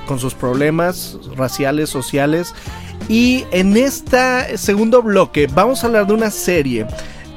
[0.07, 2.53] con sus problemas raciales, sociales.
[3.09, 6.87] Y en este segundo bloque vamos a hablar de una serie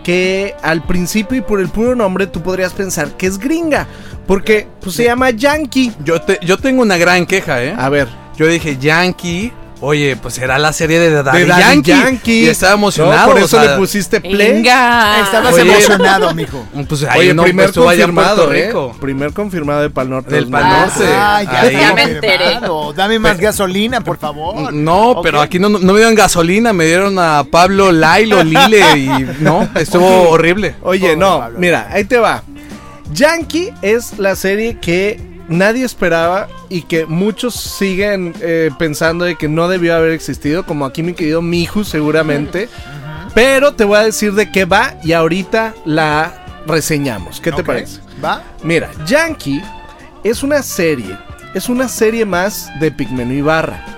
[0.06, 3.88] que al principio y por el puro nombre tú podrías pensar que es gringa,
[4.24, 5.92] porque pues, se llama Yankee.
[6.04, 7.74] Yo, te- yo tengo una gran queja, ¿eh?
[7.76, 9.52] A ver, Yo dije, Yankee.
[9.88, 12.40] Oye, pues era la serie de Daddy, de Daddy Yankee.
[12.42, 13.20] Y estaba emocionado.
[13.20, 14.54] No, por o eso sea, le pusiste play.
[14.54, 15.20] Venga.
[15.22, 15.62] Estabas Oye.
[15.62, 16.66] emocionado, mijo.
[16.88, 18.66] Pues ahí Oye, no, primer pues, confirmado, ¿eh?
[18.66, 18.96] Rico.
[19.00, 20.34] Primer confirmado de Pal Norte.
[20.34, 21.04] Del Pal Norte.
[21.06, 22.58] Ah, ya, me enteré.
[22.96, 24.72] Dame más gasolina, por favor.
[24.72, 29.08] No, pero aquí no, no me dieron gasolina, me dieron a Pablo Lailo, Lile y
[29.38, 30.74] no, estuvo horrible.
[30.82, 31.58] Oye, no, Pablo.
[31.60, 32.42] mira, ahí te va.
[33.12, 39.48] Yankee es la serie que nadie esperaba y que muchos siguen eh, pensando de que
[39.48, 42.68] no debió haber existido, como aquí mi querido Miju seguramente.
[43.34, 47.40] Pero te voy a decir de qué va y ahorita la reseñamos.
[47.40, 48.00] ¿Qué te parece?
[48.24, 48.42] ¿Va?
[48.62, 49.62] Mira, Yankee
[50.24, 51.18] es una serie,
[51.54, 53.95] es una serie más de Pigmeno Ibarra.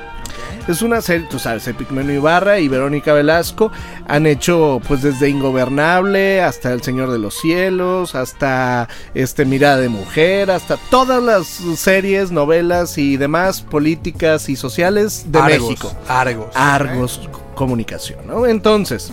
[0.68, 3.72] Es una serie, tú sabes, Epigmenio Ibarra y Verónica Velasco
[4.07, 9.88] han hecho pues desde Ingobernable hasta El Señor de los Cielos, hasta este Mirada de
[9.88, 15.92] Mujer, hasta todas las series, novelas y demás políticas y sociales de Argos, México.
[16.07, 16.48] Argos.
[16.54, 18.46] Argos Comunicación, ¿no?
[18.46, 19.11] Entonces,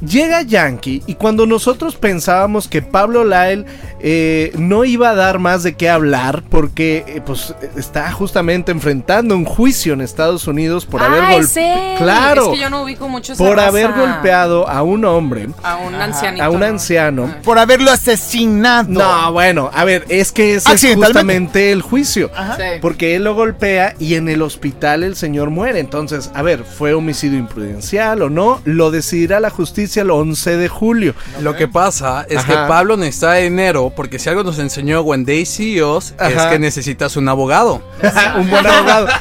[0.00, 3.64] llega Yankee y cuando nosotros pensábamos que Pablo Lyle
[4.00, 9.34] eh, no iba a dar más de qué hablar porque eh, pues está justamente enfrentando
[9.34, 11.98] un juicio en Estados Unidos por haber Ah, es golpeado, él.
[11.98, 13.68] claro, Es que yo no ubico mucho esa por raza.
[13.68, 16.44] haber golpeado a un hombre, A un ancianito.
[16.44, 16.66] a un ¿no?
[16.66, 17.34] anciano.
[17.42, 18.88] Por haberlo asesinado.
[18.88, 22.30] No, bueno, a ver, es que ese es justamente el juicio.
[22.56, 22.62] Sí.
[22.80, 25.80] Porque él lo golpea y en el hospital el señor muere.
[25.80, 28.60] Entonces, a ver, ¿fue homicidio imprudencial o no?
[28.64, 31.14] Lo decidirá la justicia el 11 de julio.
[31.40, 32.58] Lo que pasa es que.
[32.68, 35.04] Pablo necesita dinero porque si algo nos enseñó
[35.46, 37.82] See Us es que necesitas un abogado.
[38.36, 39.08] un buen abogado.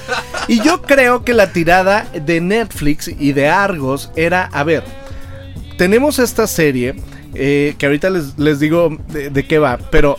[0.49, 4.81] Y yo creo que la tirada de Netflix y de Argos era, a ver,
[5.77, 6.95] tenemos esta serie
[7.33, 10.17] eh, que ahorita les, les digo de, de qué va, pero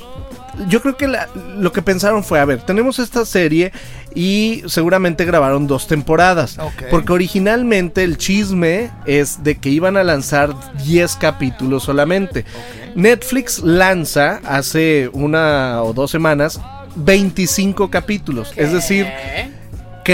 [0.69, 3.73] yo creo que la- lo que pensaron fue, a ver, tenemos esta serie
[4.15, 6.59] y seguramente grabaron dos temporadas.
[6.91, 12.45] Porque originalmente el chisme es de que iban a lanzar 10 capítulos solamente.
[12.95, 16.61] Netflix lanza hace una o dos semanas
[16.97, 18.53] 25 capítulos.
[18.57, 19.07] Es decir,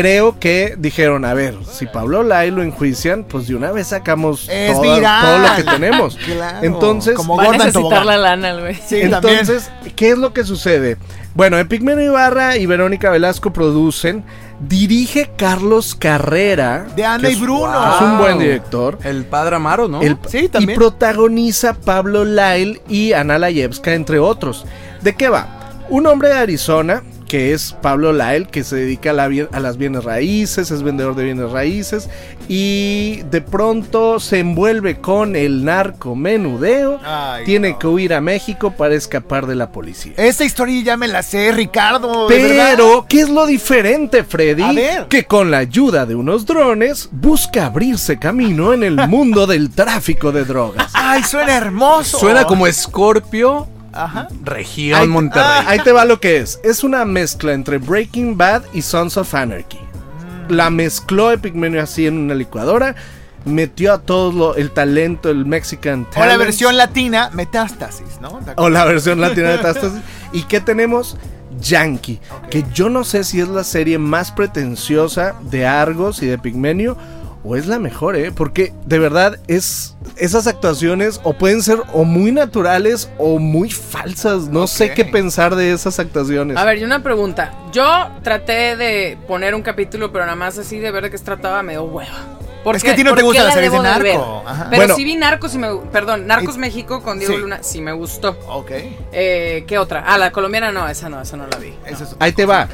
[0.00, 4.48] creo que dijeron, a ver, si Pablo Lai lo enjuician, pues de una vez sacamos
[4.50, 5.24] Es toda- viral.
[5.24, 6.16] todo lo que tenemos.
[6.26, 6.58] Claro.
[6.66, 8.74] Entonces, Como Va a necesitar la lana, güey.
[8.74, 9.38] Sí, también.
[9.38, 10.96] entonces, ¿qué es lo que sucede?
[11.34, 14.24] Bueno, Epigmenio Ibarra y Verónica Velasco producen,
[14.60, 16.86] dirige Carlos Carrera.
[16.96, 17.94] De Ana que y es- Bruno.
[17.94, 18.98] Es un buen director.
[19.04, 20.02] El padre Amaro, ¿no?
[20.02, 20.76] El- Sí, y también.
[20.78, 24.64] protagoniza Pablo Lyle y Ana Layevska, entre otros.
[25.02, 25.60] ¿De qué va?
[25.88, 27.02] Un hombre de Arizona,
[27.34, 30.84] que es Pablo Lyle, que se dedica a, la bien- a las bienes raíces, es
[30.84, 32.08] vendedor de bienes raíces,
[32.46, 37.78] y de pronto se envuelve con el narcomenudeo, Ay, tiene no.
[37.80, 40.12] que huir a México para escapar de la policía.
[40.16, 42.26] Esta historia ya me la sé, Ricardo.
[42.28, 44.62] Pero, ¿qué es lo diferente, Freddy?
[44.62, 45.06] A ver.
[45.08, 50.30] Que con la ayuda de unos drones busca abrirse camino en el mundo del tráfico
[50.30, 50.92] de drogas.
[50.94, 52.16] Ay, suena hermoso.
[52.20, 54.28] Suena como Scorpio, Ajá.
[54.42, 55.46] región Ahí- Monterrey.
[55.48, 56.60] ah, ahí te va lo que es.
[56.64, 59.78] Es una mezcla entre Breaking Bad y Sons of Anarchy.
[60.48, 62.94] La mezcló Epigmenio así en una licuadora.
[63.46, 66.38] Metió a todo lo- el talento, el Mexican O la talent.
[66.40, 68.40] versión latina, Metástasis, ¿no?
[68.56, 70.00] O la versión latina Metástasis.
[70.32, 71.16] ¿Y qué tenemos?
[71.60, 72.20] Yankee.
[72.50, 76.96] Que yo no sé si es la serie más pretenciosa de Argos y de Pigmenio.
[77.46, 78.32] O es la mejor, ¿eh?
[78.32, 79.96] Porque de verdad es.
[80.16, 84.48] Esas actuaciones o pueden ser o muy naturales o muy falsas.
[84.48, 86.56] No sé qué pensar de esas actuaciones.
[86.56, 87.52] A ver, y una pregunta.
[87.72, 87.84] Yo
[88.22, 91.62] traté de poner un capítulo, pero nada más así de ver de qué se trataba,
[91.62, 92.12] me dio hueva.
[92.62, 94.42] ¿Por Es que a ti no te gustan la las series de narco.
[94.46, 94.66] Ajá.
[94.70, 94.96] Pero Bueno.
[94.96, 95.68] sí vi Narcos y me...
[95.92, 97.40] Perdón, Narcos Y- México con Diego sí.
[97.40, 98.38] Luna, sí me gustó.
[98.48, 98.70] Ok.
[99.12, 100.02] Eh, ¿Qué otra?
[100.06, 101.74] Ah, la colombiana no, esa no, esa no la vi.
[101.84, 102.66] Es- Ahí te va.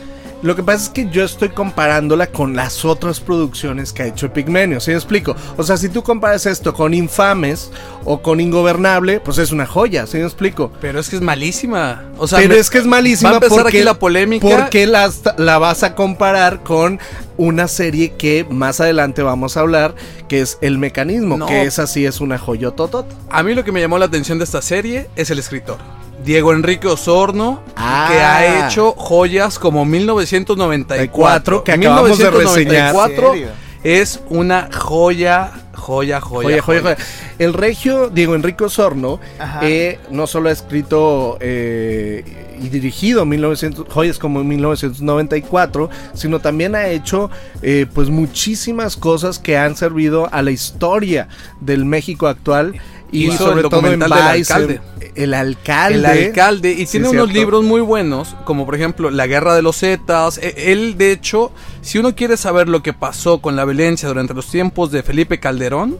[0.43, 4.33] Lo que pasa es que yo estoy comparándola con las otras producciones que ha hecho
[4.33, 5.37] Pigmenio, ¿sí me explico?
[5.59, 7.71] O sea, si tú comparas esto con Infames
[8.07, 10.73] o con Ingobernable, pues es una joya, ¿sí me explico?
[10.81, 12.05] Pero es que es malísima.
[12.17, 14.49] O sea, Pero me- es que es malísima Va a empezar porque aquí la polémica.
[14.49, 16.99] Porque la, la vas a comparar con
[17.37, 19.95] una serie que más adelante vamos a hablar,
[20.29, 21.47] que es El Mecanismo, No.
[21.47, 23.15] que esa sí es una joyototota.
[23.31, 25.77] A mí lo que me llamó la atención de esta serie es el escritor.
[26.25, 28.09] Diego Enrique Osorno, Ah.
[28.11, 32.93] que ha hecho joyas como 1994, que acabamos de reseñar.
[32.95, 33.49] 1994 ¿En serio?
[33.83, 36.49] es una joya, joya, joya.
[36.49, 36.97] Joya, joya, joya.
[37.39, 39.19] El regio Diego Enrique Osorno
[39.63, 42.23] eh, no solo ha escrito eh,
[42.63, 47.31] y dirigido 1900, joyas como en 1994, sino también ha hecho
[47.63, 51.29] eh, pues muchísimas cosas que han servido a la historia
[51.63, 52.75] del México actual
[53.13, 54.81] y Hizo sobre el todo en documental del Vice, alcalde.
[55.15, 55.95] El alcalde.
[55.99, 59.63] El alcalde, y Sí, tiene unos libros muy buenos, como por ejemplo La Guerra de
[59.63, 60.39] los Zetas.
[60.39, 61.51] E- Él, de hecho,
[61.83, 65.41] si uno quiere saber lo que pasó con la violencia durante los tiempos de Felipe
[65.41, 65.99] Calderón,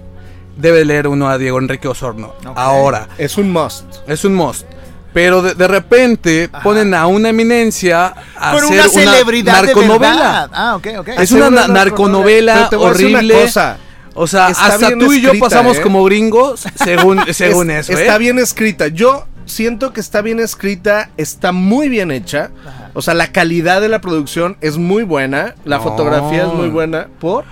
[0.57, 2.35] debe leer uno a Diego Enrique Osorno.
[2.55, 3.85] Ahora, Es un must.
[4.07, 4.65] es un must.
[5.13, 10.15] Pero de, de repente ponen a una eminencia a Con hacer una celebridad de narconovela.
[10.15, 10.51] verdad.
[10.53, 11.09] Ah, ok, ok.
[11.09, 13.43] Es Hacer una, una na- narconovela Pero te voy a decir una horrible.
[13.43, 13.77] cosa.
[14.15, 15.83] O sea, Está hasta tú y yo pasamos ¿eh?
[15.83, 17.99] como gringos según, según Es- eso.
[17.99, 18.19] Está ¿eh?
[18.19, 18.89] bien escrita.
[18.89, 22.51] Yo siento que está bien escrita, está muy bien hecha.
[22.95, 25.55] O sea, la calidad de la producción es muy buena.
[25.65, 25.85] La No.
[25.85, 27.09] fotografía es muy buena.
[27.21, 27.45] ¿Por?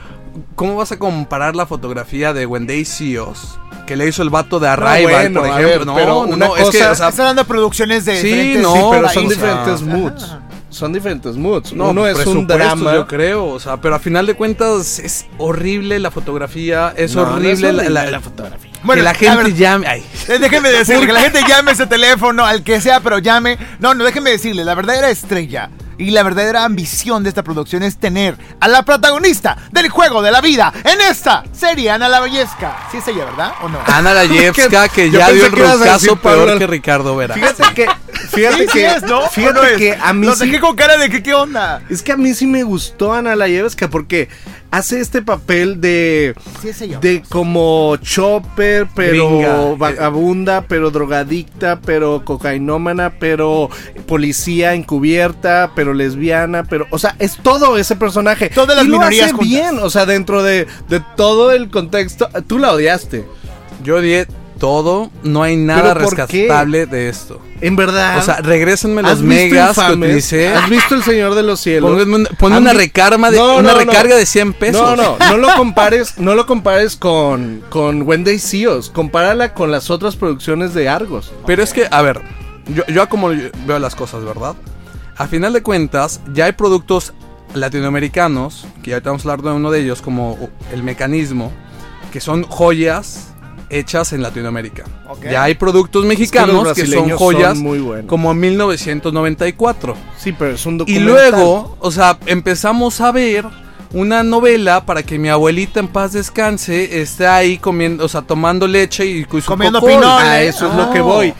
[0.55, 3.59] ¿Cómo vas a comparar la fotografía de See Us?
[3.87, 5.69] Que le hizo el vato de Arrival, bueno, por ejemplo.
[5.69, 8.21] ver, no, pero no, no, es que, cosa- o sea, Estás hablando de producciones de
[8.21, 9.15] Sí, diferentes no, sí, pero países.
[9.15, 10.37] son diferentes moods.
[10.71, 11.73] Son diferentes moods.
[11.73, 12.95] No, Uno es un drama.
[12.95, 17.23] Yo creo, o sea, pero a final de cuentas es horrible la fotografía, es No,
[17.25, 18.71] no es horrible, la- horrible la, la fotografía.
[18.83, 19.87] Bueno, que la gente ver, llame.
[19.87, 20.05] Ay.
[20.29, 23.59] Eh, Déjenme decirle que la gente llame ese teléfono, al que sea, pero llame.
[23.81, 27.97] No, no, déjenme decirle, la verdadera estrella y la verdadera ambición de esta producción es
[27.99, 32.77] tener a la protagonista del juego de la vida en esta serie, Ana Lavallesca.
[32.91, 33.53] Sí es ella, ¿verdad?
[33.63, 33.79] ¿O no?
[33.87, 37.35] Ana Layevska, que ya dio el Pablo- peor que Ricardo Vera.
[37.35, 37.87] Fíjate que,
[38.31, 39.21] fíjate Sí, sí que, es, ¿no?
[39.21, 39.77] ¿O fíjate no es?
[39.79, 41.83] que a mí Los sí- dejé con cara de que qué onda.
[41.91, 44.29] es que a mí sí me gustó Ana Layevska porque
[44.71, 49.75] hace este papel de Sí de como chopper, pero Gringa.
[49.77, 53.71] vagabunda, pero drogadicta, pero cocainómana, pero
[54.07, 58.51] policía encubierta, pero lesbiana, pero, o sea, es todo ese personaje.
[58.51, 62.29] Todas las y lo minorías hace bien, o sea, dentro de, de todo el contexto,
[62.47, 63.25] tú la odiaste.
[63.85, 64.27] Yo odié
[64.59, 67.41] todo, no hay nada rescatable de esto.
[67.61, 68.19] En verdad.
[68.19, 70.09] O sea, regrésenme ¿has los megas que Infames?
[70.09, 70.49] utilicé.
[70.49, 71.91] ¿Has visto El Señor de los Cielos?
[71.91, 73.79] Ponme, un- ponme ¿Han una recarga de No, una no, no.
[73.79, 74.81] recarga de 100 pesos.
[74.81, 79.91] No, no, no lo compares, no lo compares con, con Wendy Seals, compárala con las
[79.91, 81.33] otras producciones de Argos.
[81.47, 82.21] Pero es que, a ver,
[82.69, 84.55] yo, yo como veo las cosas, ¿verdad?
[85.17, 87.13] A final de cuentas, ya hay productos
[87.55, 91.53] latinoamericanos, que ya a hablar de uno de ellos, como el mecanismo,
[92.13, 93.35] que son joyas
[93.71, 94.85] hechas en Latinoamérica.
[95.31, 98.07] Ya hay productos mexicanos que, son joyas son muy buenos.
[98.09, 99.95] como 1994.
[100.19, 101.05] Sí, pero es un Y documental.
[101.07, 103.45] luego, o sea, empezamos a ver
[103.93, 108.67] una novela para que mi abuelita en paz descanse esté ahí comiendo, o sea, tomando
[108.67, 109.97] leche y su Comiendo cocol.
[109.97, 110.23] pinole.
[110.29, 111.05] A eso es lo que Oh.
[111.05, 111.35] voy.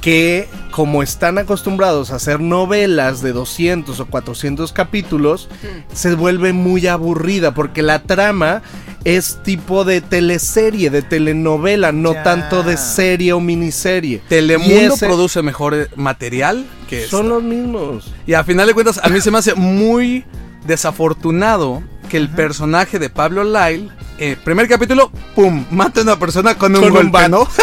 [0.00, 5.48] Que como están acostumbrados a hacer novelas de 200 o 400 capítulos,
[5.92, 8.62] se vuelve muy aburrida porque la trama
[9.04, 12.22] es tipo de teleserie, de telenovela, no Ya.
[12.22, 14.22] tanto de serie o miniserie.
[14.28, 17.34] Telemundo ese- produce mejor eh, material que Son esta.
[17.34, 18.12] los mismos.
[18.26, 20.24] Y a final de cuentas, a mí se me hace muy
[20.66, 26.56] desafortunado que el personaje de Pablo Lyle, eh, primer capítulo, pum, mata a una persona
[26.56, 27.18] con un Con golpe.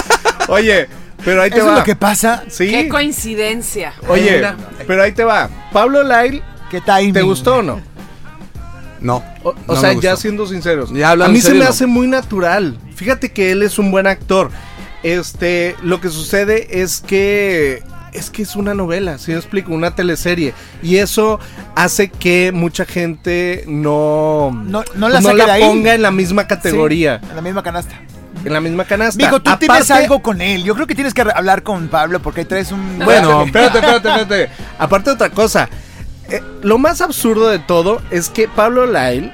[0.50, 0.88] Oye,
[1.26, 1.74] pero ahí te Eso va.
[1.74, 2.44] es lo que pasa.
[2.50, 2.70] Sí.
[2.70, 3.94] Qué coincidencia.
[4.08, 4.44] Oye,
[4.86, 5.50] pero ahí te va.
[5.72, 7.14] Pablo Lyle, ¿Qué timing?
[7.14, 7.82] ¿te gustó o no?
[9.00, 9.24] No.
[9.44, 10.92] O, o no sea, me ya siendo sinceros.
[10.92, 11.70] Ya a mí en se me no.
[11.70, 12.78] hace muy natural.
[12.96, 14.50] Fíjate que él es un buen actor.
[15.04, 19.94] Este, lo que sucede es que es que es una novela, si me explico, una
[19.94, 21.40] teleserie y eso
[21.76, 25.20] hace que mucha gente no No- no la
[25.54, 25.62] ahí.
[25.62, 27.94] ponga en la misma categoría, Sí, en la misma canasta.
[28.48, 29.24] En la misma canasta.
[29.24, 30.64] Mijo, tú tienes Aparte- algo con él.
[30.64, 32.98] Yo creo que tienes que hablar con Pablo porque ahí traes un.
[33.04, 34.50] Bueno, espérate, espérate, espérate.
[34.80, 35.70] Aparte otra cosa.
[36.30, 39.32] eh, lo más absurdo de todo es que Pablo Lyle,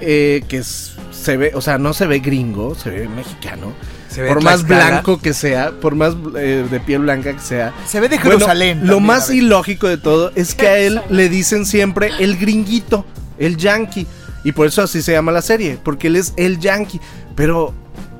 [0.00, 3.72] eh, que es- se ve, o sea, no se ve gringo, se ve mexicano.
[4.10, 7.72] Se ve por más blanco que sea, por más eh, de piel blanca que sea.
[7.86, 8.80] Se ve de Bueno, Jerusalén.
[8.86, 13.04] lo más ilógico de todo es que a él le dicen siempre el gringuito,
[13.38, 14.06] el yankee.
[14.44, 17.00] Y por eso así se llama la serie, porque él es el yankee.
[17.34, 17.74] Pero,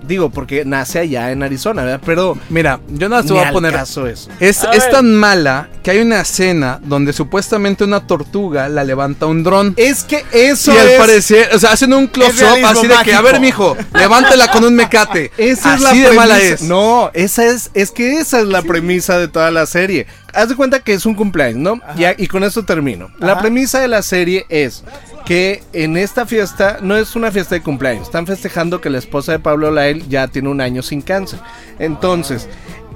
[0.07, 2.01] digo, porque nace allá en Arizona, ¿verdad?
[2.05, 3.73] Pero Mira, yo nada más te voy a poner.
[3.73, 4.31] caso eso.
[4.41, 9.43] Es, es tan mala que hay una escena donde supuestamente una tortuga la levanta un
[9.43, 9.75] dron.
[9.77, 10.99] Es que eso y al es...
[10.99, 14.75] parecer, o sea, hacen un close-up así de que, a ver, mijo, levántela con un
[14.75, 15.31] mecate.
[15.39, 16.55] Esa es así la de mala premisa.
[16.55, 16.63] es.
[16.63, 20.07] No, esa es, es que esa es la premisa de toda la serie.
[20.35, 21.81] Haz de cuenta que es un cumpleaños, ¿no?
[21.97, 23.11] Ya, y con esto termino.
[23.19, 24.85] La premisa de la serie es
[25.27, 28.05] que en esta fiesta no es una fiesta de cumpleaños.
[28.07, 31.39] Están festejando que la esposa de Pablo Lyle ya tiene un año sin cáncer.
[31.79, 32.49] Entonces,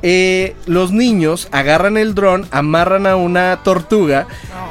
[0.03, 4.27] eh, los niños agarran el dron, amarran a una tortuga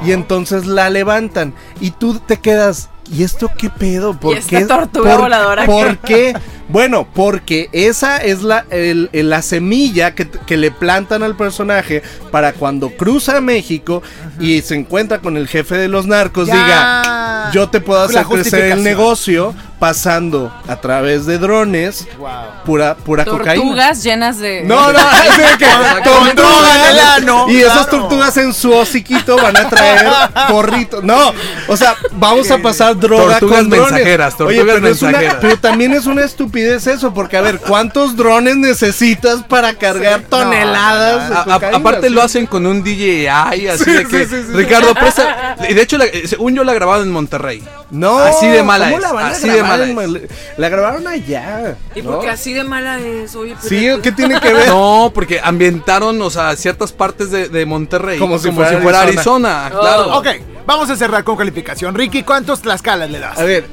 [0.06, 1.54] y entonces la levantan.
[1.82, 2.90] Y tú te quedas.
[3.12, 4.20] ¿Y esto qué pedo?
[4.20, 4.66] ¿Por ¿Y esta qué?
[4.66, 6.34] tortuga ¿Por- voladora ¿Por qué?
[6.70, 12.04] Bueno, porque esa es la, el- el- la semilla que, que le plantan al personaje
[12.32, 14.04] para cuando cruza a México
[14.40, 16.54] y se encuentra con el jefe de los narcos, Ya.
[16.54, 22.30] diga, yo te puedo hacer crecer el negocio pasando a través de drones Wow.
[22.66, 23.62] pura, pura cocaína.
[23.64, 24.64] Tortugas llenas de.
[24.64, 25.00] No, no,
[25.30, 25.66] es de que
[26.32, 30.08] en el ano, Y esas tortugas en su hociquito van a traer
[30.50, 31.04] porritos.
[31.04, 31.32] No,
[31.68, 33.92] o sea, vamos a pasar droga Tortugas con drones.
[33.92, 35.38] mensajeras, tortugas Oye, pero, es una- mensajeras.
[35.42, 41.32] pero también es una estupidez eso, porque a ver, ¿cuántos drones necesitas para cargar toneladas?
[41.48, 44.54] a- aparte lo hacen con un DJI, así Sí, de que sí, sí, sí.
[44.54, 45.56] Ricardo presta.
[45.70, 47.64] Y de hecho, la- según yo la grabaron en Monterrey.
[47.90, 50.32] No, Así de mala ¿cómo es, la van a así de grabar mala en es.
[50.58, 51.78] La grabaron allá.
[51.96, 52.12] ¿Y ¿no?
[52.12, 53.34] por qué así de mala es?
[53.36, 54.68] Oye, pero- Sí, ¿qué tiene que ver?
[54.68, 58.20] No, porque ambientaron, o sea, ciertas partes de, de Monterrey.
[58.20, 59.72] Como si fuera Arizona.
[59.74, 59.80] Oh.
[59.80, 60.18] claro.
[60.18, 60.28] Ok,
[60.66, 61.96] vamos a cerrar con calificación.
[61.96, 63.38] Ricky, ¿cuántos Tlaxcalas le das?
[63.40, 63.66] A ver,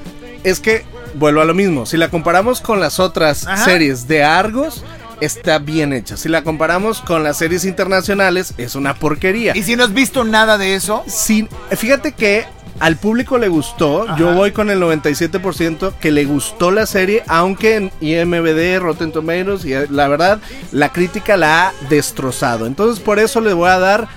[0.45, 1.87] es que vuelvo a lo mismo.
[1.87, 3.65] Si la comparamos con las otras Ajá.
[3.65, 4.85] series de Argos,
[5.21, 6.17] está bien hecha.
[6.17, 9.57] Si la comparamos con las series internacionales, es una porquería.
[9.57, 11.03] ¿Y si no has visto nada de eso?
[11.07, 12.45] Sí, fíjate que
[12.81, 14.03] al público le gustó.
[14.03, 14.17] Ajá.
[14.19, 19.65] Yo voy con el 97% que le gustó la serie, aunque en IMBD, Rotten Tomatoes,
[19.65, 20.41] y eh, la verdad,
[20.73, 22.67] la crítica la ha destrozado.
[22.67, 24.09] Entonces, por eso le voy a dar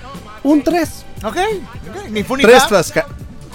[0.42, 1.04] un 3.
[1.24, 2.68] Ok, ok, ni fu ni 3 fa.
[2.68, 3.06] Tlaxca-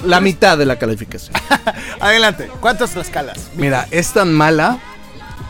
[0.03, 1.35] La mitad de la calificación.
[1.99, 3.37] Adelante, ¿cuántas Tlaxcalas?
[3.55, 4.79] Mira, es tan mala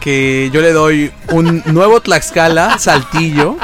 [0.03, 3.55] que yo le doy un nuevo Tlaxcala, Saltillo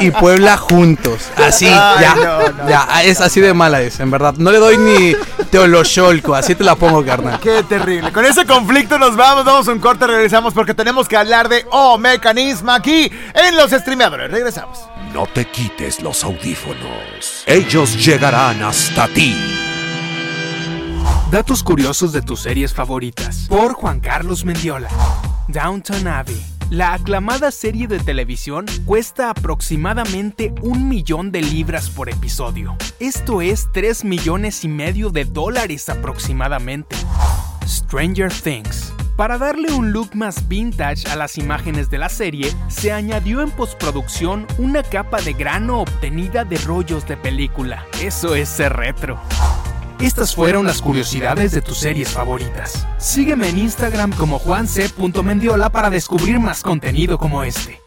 [0.00, 1.28] y Puebla juntos.
[1.36, 2.14] Así, Ay, ya.
[2.16, 2.68] no, no.
[2.68, 4.34] ya, es así de mala es, en verdad.
[4.38, 5.14] No le doy ni
[5.50, 7.38] Teolocholco, así te la pongo, carnal.
[7.38, 8.10] Qué terrible.
[8.12, 11.96] Con ese conflicto nos vamos, damos un corte, regresamos porque tenemos que hablar de O
[11.96, 14.28] Mecanismo aquí en los streameadores.
[14.30, 14.80] Regresamos.
[15.14, 17.44] No te quites los audífonos.
[17.46, 19.34] Ellos llegarán hasta ti.
[21.30, 23.46] Datos curiosos de tus series favoritas.
[23.48, 24.88] Por Juan Carlos Mendiola.
[25.48, 26.40] Downton Abbey.
[26.70, 32.76] La aclamada serie de televisión cuesta aproximadamente un millón de libras por episodio.
[33.00, 36.94] Esto es 3 millones y medio de dólares aproximadamente.
[37.66, 38.92] Stranger Things.
[39.16, 43.50] Para darle un look más vintage a las imágenes de la serie, se añadió en
[43.50, 47.84] postproducción una capa de grano obtenida de rollos de película.
[48.00, 49.18] Eso es ser retro.
[50.00, 52.86] Estas fueron las curiosidades de tus series favoritas.
[52.98, 57.80] Sígueme en Instagram como juanc.mendiola para descubrir más contenido como este.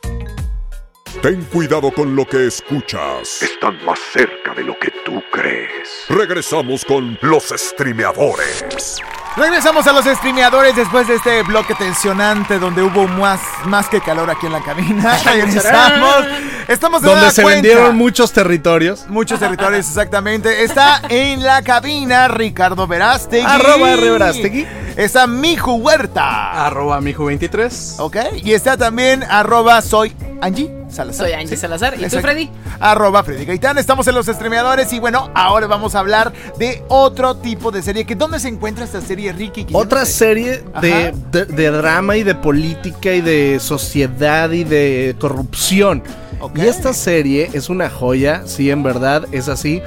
[1.22, 3.44] Ten cuidado con lo que escuchas.
[3.44, 6.06] Están más cerca de lo que tú crees.
[6.10, 9.00] Regresamos con los streameadores.
[9.40, 14.30] Regresamos a los streameadores después de este bloque tensionante donde hubo más, más que calor
[14.30, 15.18] aquí en la cabina.
[15.26, 16.26] Regresamos.
[16.68, 17.62] Estamos de Donde se cuenta.
[17.62, 19.06] vendieron muchos territorios.
[19.08, 20.66] Muchos territorios, exactamente.
[20.66, 23.46] Está en la cabina Ricardo Verástegui.
[23.46, 24.12] Arroba R.
[24.12, 24.68] Verástegui.
[24.98, 26.66] Está Miju Huerta.
[26.66, 27.96] Arroba mijo23.
[28.00, 28.18] Ok.
[28.44, 31.26] Y está también arroba soy Angie Salazar.
[31.28, 31.58] Soy Angie Sí.
[31.58, 31.94] Salazar.
[31.94, 32.28] ¿Y tú, Exacto.
[32.28, 32.50] Freddy?
[32.80, 33.78] Arroba Freddy Gaitán.
[33.78, 38.06] Estamos en los streameadores y bueno, ahora vamos a hablar de otro tipo de serie.
[38.06, 39.68] Que ¿Dónde se encuentra esta serie, Ricky?
[39.74, 40.12] Otra no sé.
[40.14, 46.04] serie de, de- de drama y de política y de sociedad y de corrupción.
[46.42, 46.58] Ok.
[46.58, 49.82] Y esta serie es una joya, sí, en verdad, es así.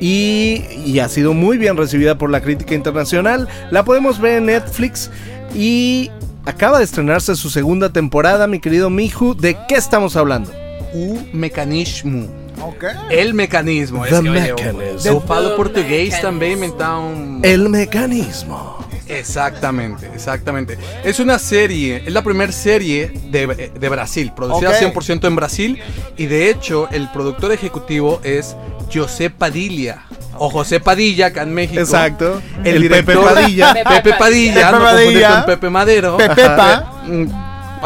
[0.00, 3.48] Y, y ha sido muy bien recibida por la crítica internacional.
[3.70, 5.10] La podemos ver en Netflix
[5.54, 6.10] y
[6.44, 9.34] acaba de estrenarse su segunda temporada, mi querido Miju.
[9.34, 10.50] ¿De qué estamos hablando?
[10.94, 12.28] O mecanismo.
[12.62, 12.84] Ok.
[13.10, 14.04] El mecanismo.
[14.04, 15.08] The es que.
[15.08, 16.22] Eu falo The português mechanism.
[16.22, 17.40] também, então...
[17.42, 18.78] El mecanismo.
[19.06, 20.78] Exactamente, exactamente.
[21.04, 24.94] Es una serie, es la primera serie de, de Brasil, producida Ok.
[24.94, 25.82] 100% en Brasil.
[26.16, 28.56] Y de hecho, el productor ejecutivo es
[28.92, 30.06] José Padilla.
[30.46, 31.80] O José Padilla, acá en México.
[31.80, 32.40] Exacto.
[32.64, 33.74] El, El Pepe director- Padilla.
[33.74, 35.34] Pepe Padilla, Pepe no Padilla.
[35.36, 36.16] con Pepe Madero.
[36.16, 36.92] Pepepa.
[37.06, 37.26] Mm,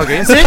[0.01, 0.11] Ok.
[0.29, 0.33] Sí,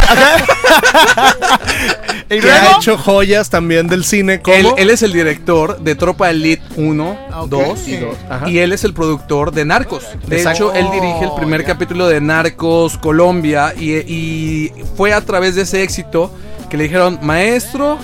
[2.30, 4.56] y Que ha hecho joyas también del cine como...
[4.56, 7.50] Él, él es el director de Tropa Elite 1, Ok.
[7.50, 8.50] 2 Y dos, ajá.
[8.50, 10.06] y él es el productor de Narcos.
[10.26, 10.72] De Exacto.
[10.72, 15.56] hecho, él dirige el primer Oh, capítulo de Narcos Colombia y, y fue a través
[15.56, 16.34] de ese éxito
[16.70, 17.98] que le dijeron, maestro,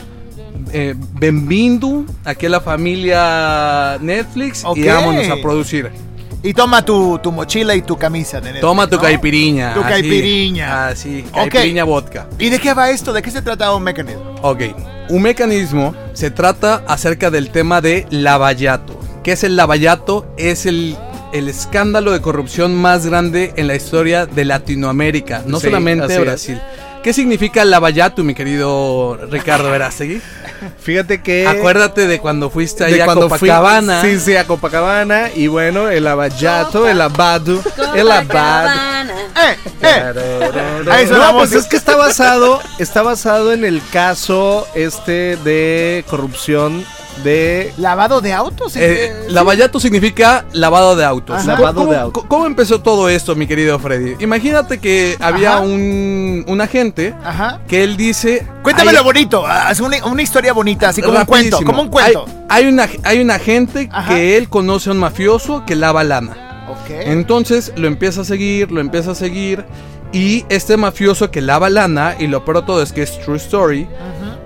[0.72, 4.78] eh, bienvenido aquí a la familia Netflix Ok.
[4.78, 5.89] y vámonos a producir.
[6.43, 9.01] Y toma tu, tu mochila y tu camisa de Netflix, Toma tu ¿no?
[9.01, 9.74] caipiriña.
[9.74, 9.89] Tu así.
[9.89, 10.88] caipiriña.
[10.88, 11.34] Así, Ok.
[11.49, 12.28] caipiriña vodka.
[12.38, 13.12] ¿Y de qué va esto?
[13.12, 14.36] ¿De qué se trata un mecanismo?
[14.43, 14.62] Ok,
[15.10, 18.97] un mecanismo se trata acerca del tema de lavallato.
[19.24, 20.32] ¿Qué es el lavallato?
[20.38, 20.95] Es el,
[21.34, 26.34] el escándalo de corrupción más grande en la historia de Latinoamérica, no Sí, solamente de
[26.34, 26.51] es.
[27.04, 30.22] ¿Qué significa lavallato, mi querido Ricardo Verástegui?
[30.82, 31.48] Fíjate que...
[31.48, 34.02] Acuérdate de cuando fuiste ahí a fui- Copacabana.
[34.02, 35.30] sí, sí, a Copacabana.
[35.34, 37.62] Y bueno, el abayato, el abado,
[37.95, 39.08] el abad.
[39.10, 39.56] ¡Eh!
[39.84, 40.84] ¡Eh!
[40.91, 46.84] Ahí No, pues es que está basado, está basado en el caso este de corrupción
[47.24, 48.76] de ¿Lavado de autos?
[48.76, 51.36] Eh, Eh, lavallato significa lavado de autos.
[51.38, 51.43] Ajá.
[51.45, 52.24] ¿Cómo- Lavado cómo, de autos.
[52.28, 54.15] ¿Cómo empezó todo esto, mi querido Freddy?
[54.20, 55.61] Imagínate que había Ajá.
[55.61, 57.59] un, un agente Ajá.
[57.68, 58.45] que él dice...
[58.63, 59.45] Cuéntame "Hay- lo bonito.
[59.45, 61.59] Haz una, una historia bonita, así como un cuento.
[61.63, 62.26] Como un cuento.
[62.49, 64.13] Hay, hay una, hay un agente Ajá.
[64.13, 66.43] que él conoce a un mafioso que lava lana.
[66.89, 69.65] Entonces lo empieza a seguir, lo empieza a seguir.
[70.13, 73.36] Y este mafioso que lava lana, y lo peor de todo es que es True
[73.38, 73.88] Story,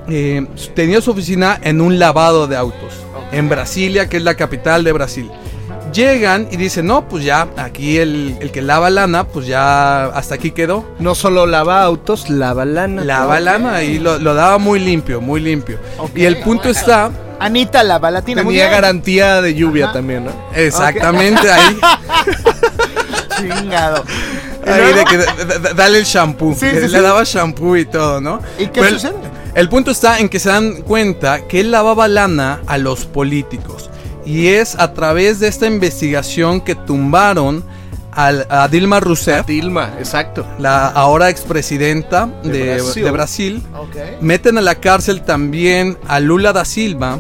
[0.10, 0.46] eh,
[0.76, 2.94] tenía su oficina en un lavado de autos.
[3.32, 5.32] En Brasilia, que es la capital de Brasil.
[5.94, 10.36] Llegan y dicen, no, pues ya, aquí el, el que lava lana, pues ya hasta
[10.36, 10.86] aquí quedó.
[11.00, 13.04] no solo lava autos, lava lana.
[13.04, 15.80] Lava lana y lo, lo daba muy limpio, muy limpio.
[16.16, 18.44] Y el punto está, Anita la balatina.
[18.44, 19.94] Muy Tenía garantía de lluvia Ajá.
[19.94, 20.32] también, ¿no?
[20.54, 21.80] exactamente ahí.
[23.38, 24.04] Chingado.
[24.64, 26.54] Ahí de que dale el shampoo.
[26.54, 27.00] Sí, sí, le sí.
[27.00, 28.40] daba shampoo y todo, ¿no?
[28.60, 29.16] ¿Y qué Pero sucede?
[29.56, 33.90] El punto está en que se dan cuenta que él lavaba lana a los políticos.
[34.26, 37.64] Y es a través de esta investigación que tumbaron
[38.12, 40.46] al- a Dilma Rousseff, Dilma, exacto.
[40.60, 43.04] la ahora expresidenta De de, Brasil.
[43.04, 43.64] de Brasil.
[43.78, 43.96] Ok.
[44.22, 47.20] Meten a la cárcel también a Lula da Silva,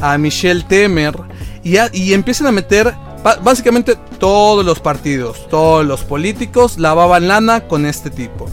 [0.00, 1.14] a Michelle Temer
[1.62, 2.94] y, a- y empiezan a meter
[3.42, 8.48] básicamente todos los partidos, todos los políticos lavaban lana con este tipo.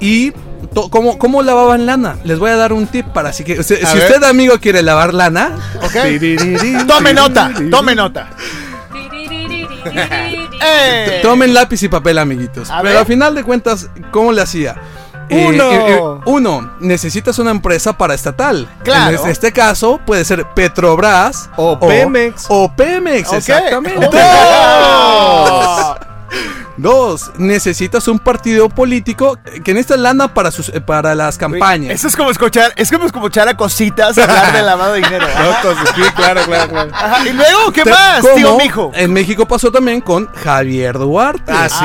[0.00, 0.38] Y to-
[0.74, 2.16] ¿cómo, ¿cómo lavaban lana?
[2.24, 5.56] Les voy a dar un tip para si, que, si usted amigo quiere lavar lana,
[5.82, 6.86] Ok.
[6.86, 8.30] Tome nota, tome nota.
[10.66, 11.20] ¡Eh!
[11.22, 12.70] tomen lápiz y papel amiguitos.
[12.70, 12.96] A Pero ver.
[12.98, 14.76] al final de cuentas, ¿cómo le hacía?
[15.30, 16.20] Uno.
[16.26, 18.68] uno, necesitas una empresa paraestatal.
[18.82, 19.24] Claro.
[19.24, 22.44] En este caso puede ser Petrobras O Pemex.
[22.48, 24.06] O Pemex, exactamente.
[24.06, 25.96] ¡Dos!
[26.76, 31.92] Dos, necesitas un partido político que necesita lana para sus eh, para las campañas.
[31.92, 35.24] Eso es como escuchar, es como escuchar a cositas hablar de lavado de dinero.
[35.94, 36.90] sí, claro, claro, claro.
[36.92, 38.90] Ajá, y luego, ¿qué Te- más, tío mijo?
[38.94, 41.52] En México pasó también con Javier Duarte.
[41.52, 41.84] Así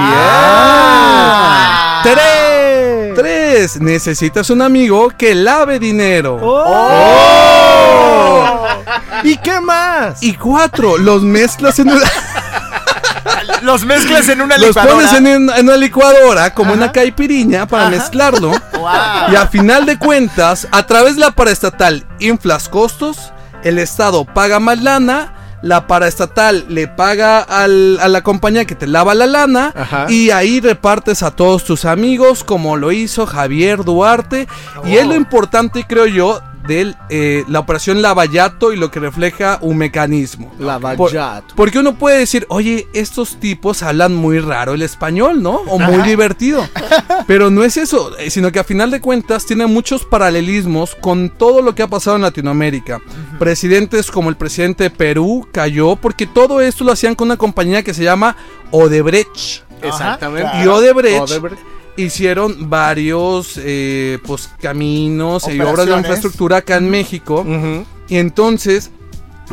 [1.11, 2.01] Ah.
[2.03, 3.13] ¡Tres!
[3.15, 6.37] Tres, necesitas un amigo que lave dinero.
[6.41, 8.55] ¡Oh!
[9.23, 10.23] ¿Y qué más?
[10.23, 11.89] Y cuatro, los mezclas en
[13.63, 14.93] Los mezclas en una los licuadora.
[14.95, 16.77] pones en, un- en una licuadora como Ajá.
[16.83, 17.91] una caipiriña para Ajá.
[17.91, 18.51] mezclarlo.
[18.79, 19.33] Wow.
[19.33, 23.33] Y a final de cuentas, a través de la paraestatal inflas costos,
[23.63, 28.87] el Estado paga más lana, la paraestatal le paga al- a la compañía que te
[28.87, 30.05] lava la lana Ajá.
[30.09, 34.47] y ahí repartes a todos tus amigos como lo hizo Javier Duarte.
[34.85, 39.77] Y es lo importante, creo yo, de la operación Lavallato y lo que refleja un
[39.77, 40.49] mecanismo.
[40.57, 41.55] Por- Lavallato.
[41.55, 45.55] porque uno puede decir, oye, estos tipos hablan muy raro el español, ¿no?
[45.67, 46.67] O muy divertido.
[47.27, 51.29] Pero no es eso, eh, sino que a final de cuentas tiene muchos paralelismos con
[51.29, 53.01] todo lo que ha pasado en Latinoamérica.
[53.39, 57.83] Presidentes como el presidente de Perú cayó porque todo esto lo hacían con una compañía
[57.83, 58.35] que se llama
[58.71, 59.63] Odebrecht.
[59.81, 60.49] Exactamente.
[60.63, 61.61] Y Odebrecht, Odebrecht.
[62.03, 67.45] Hicieron varios eh, pues, caminos y obras de infraestructura acá en México.
[68.07, 68.91] Y entonces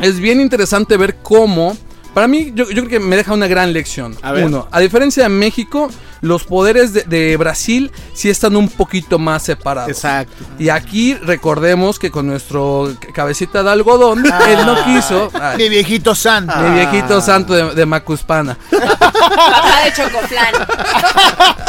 [0.01, 1.75] es bien interesante ver cómo,
[2.13, 4.15] para mí yo, yo creo que me deja una gran lección.
[4.21, 4.45] A ver.
[4.45, 5.89] Uno, a diferencia de México,
[6.21, 9.89] los poderes de, de Brasil sí están un poquito más separados.
[9.89, 10.43] Exacto.
[10.57, 15.29] Y aquí recordemos que con nuestro cabecita de algodón, él no quiso...
[15.39, 16.55] ay, Mi viejito santo.
[16.57, 18.57] mi viejito santo de, de Macuspana.
[18.71, 19.91] Papá de.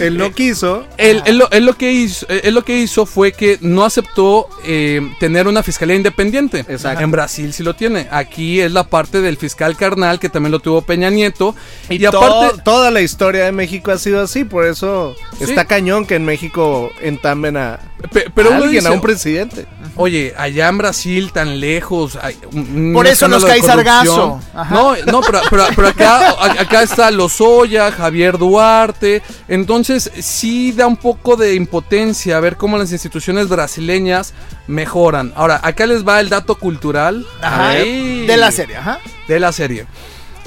[0.07, 0.87] Él no quiso.
[0.97, 4.49] Él, él lo, él lo que hizo, él lo que hizo fue que no aceptó
[4.65, 6.61] eh, tener una fiscalía independiente.
[6.69, 7.03] Exacto.
[7.03, 8.09] En Brasil sí lo tiene.
[8.11, 11.55] Aquí es la parte del fiscal carnal que también lo tuvo Peña Nieto.
[11.89, 15.45] Y, Y aparte, toda la historia de México ha sido así, por eso Sí.
[15.45, 17.81] está cañón que en México entamen a,
[18.11, 19.67] pe- pero a uno alguien, dice, a un presidente.
[19.97, 22.17] oye, allá en Brasil tan lejos.
[22.21, 23.85] hay un- un Por eso nos cae corrupción".
[23.87, 24.41] sargazo.
[24.55, 24.75] Ajá.
[24.75, 26.31] No, no, pero, pero- pero acá,
[26.61, 29.23] acá está Lozoya, Javier Duarte.
[29.49, 34.35] Entonces sí da un poco de impotencia ver cómo las instituciones brasileñas
[34.67, 35.33] mejoran.
[35.37, 37.27] Ahora, acá les va el dato cultural.
[37.41, 37.71] Ajá.
[37.71, 38.27] Ay.
[38.27, 38.99] De la serie, ajá.
[39.29, 39.87] de la serie.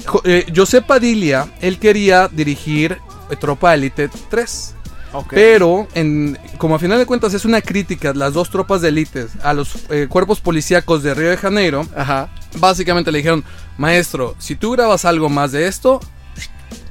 [0.05, 2.97] Jo- eh, José Padilla, él quería dirigir
[3.39, 4.75] Tropa Elite 3.
[5.29, 9.31] Pero, en, como a final de cuentas es una crítica, las dos tropas de élites,
[9.43, 12.29] a los eh, cuerpos policíacos de Río de Janeiro, Ajá.
[12.57, 13.43] básicamente le dijeron,
[13.77, 15.99] maestro, si tú grabas algo más de esto,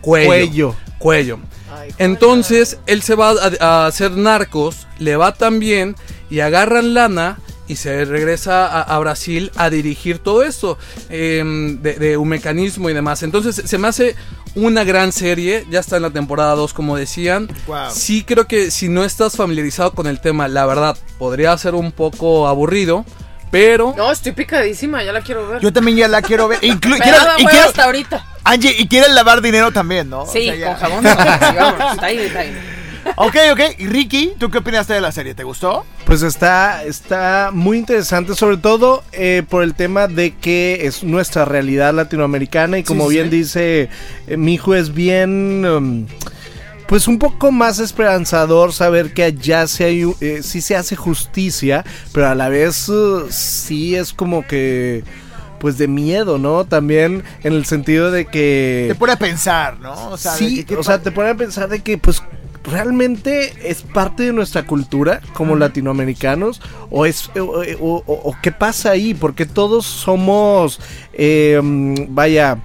[0.00, 0.28] cuello.
[0.28, 0.76] Cuello.
[0.98, 1.38] Cuello.
[1.98, 5.96] Entonces, él se va a, a hacer narcos, le va tan bien
[6.30, 11.94] y agarran lana y se regresa a, a Brasil a dirigir todo esto em, de,
[11.94, 13.22] de un mecanismo y demás.
[13.22, 14.14] Entonces, se me hace
[14.54, 17.48] una gran serie, ya está en la temporada 2 como decían.
[17.66, 17.90] Wow.
[17.90, 21.92] Sí creo que si no estás familiarizado con el tema, la verdad, podría ser un
[21.92, 23.04] poco aburrido,
[23.50, 23.94] pero...
[23.96, 25.60] No, estoy picadísima, ya la quiero ver.
[25.60, 26.60] Yo también ya la quiero ver.
[26.60, 28.26] Inclu- quiero- y quiero- hasta ahorita.
[28.44, 30.22] Angie, y quieren lavar dinero también, ¿no?
[30.22, 31.04] O Sí, sea, con jabón.
[31.04, 32.52] sí, vamos, está ahí, está ahí.
[33.16, 33.60] Ok, ok.
[33.78, 35.34] Y Ricky, ¿tú qué opinaste de la serie?
[35.34, 35.84] ¿Te gustó?
[36.04, 41.44] Pues está, está muy interesante, sobre todo eh, por el tema de que es nuestra
[41.44, 43.36] realidad latinoamericana y como sí, bien sí.
[43.36, 43.88] dice
[44.26, 46.06] eh, mi hijo es bien, um,
[46.88, 51.84] pues un poco más esperanzador saber que allá sí, hay, eh, sí se hace justicia,
[52.12, 55.04] pero a la vez uh, sí es como que,
[55.60, 56.64] pues de miedo, ¿no?
[56.64, 58.86] También en el sentido de que...
[58.88, 60.10] Te pone a pensar, ¿no?
[60.10, 62.20] O sea, sí, que- ¿qué o sea, te pone a pensar de que pues
[62.64, 66.60] realmente es parte de nuestra cultura como latinoamericanos
[66.90, 70.80] o es o, o- o- o qué pasa ahí porque todos somos
[71.12, 71.60] eh,
[72.08, 72.58] vaya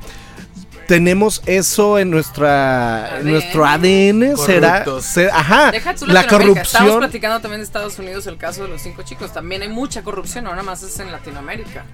[0.88, 4.84] tenemos eso en nuestra en nuestro ADN será
[5.32, 5.82] ajá la Latinoamérica.
[5.91, 9.32] Estamos corrupción platicando también de Estados Unidos el caso de los cinco chicos.
[9.32, 11.86] También hay mucha corrupción, nada más es en Latinoamérica.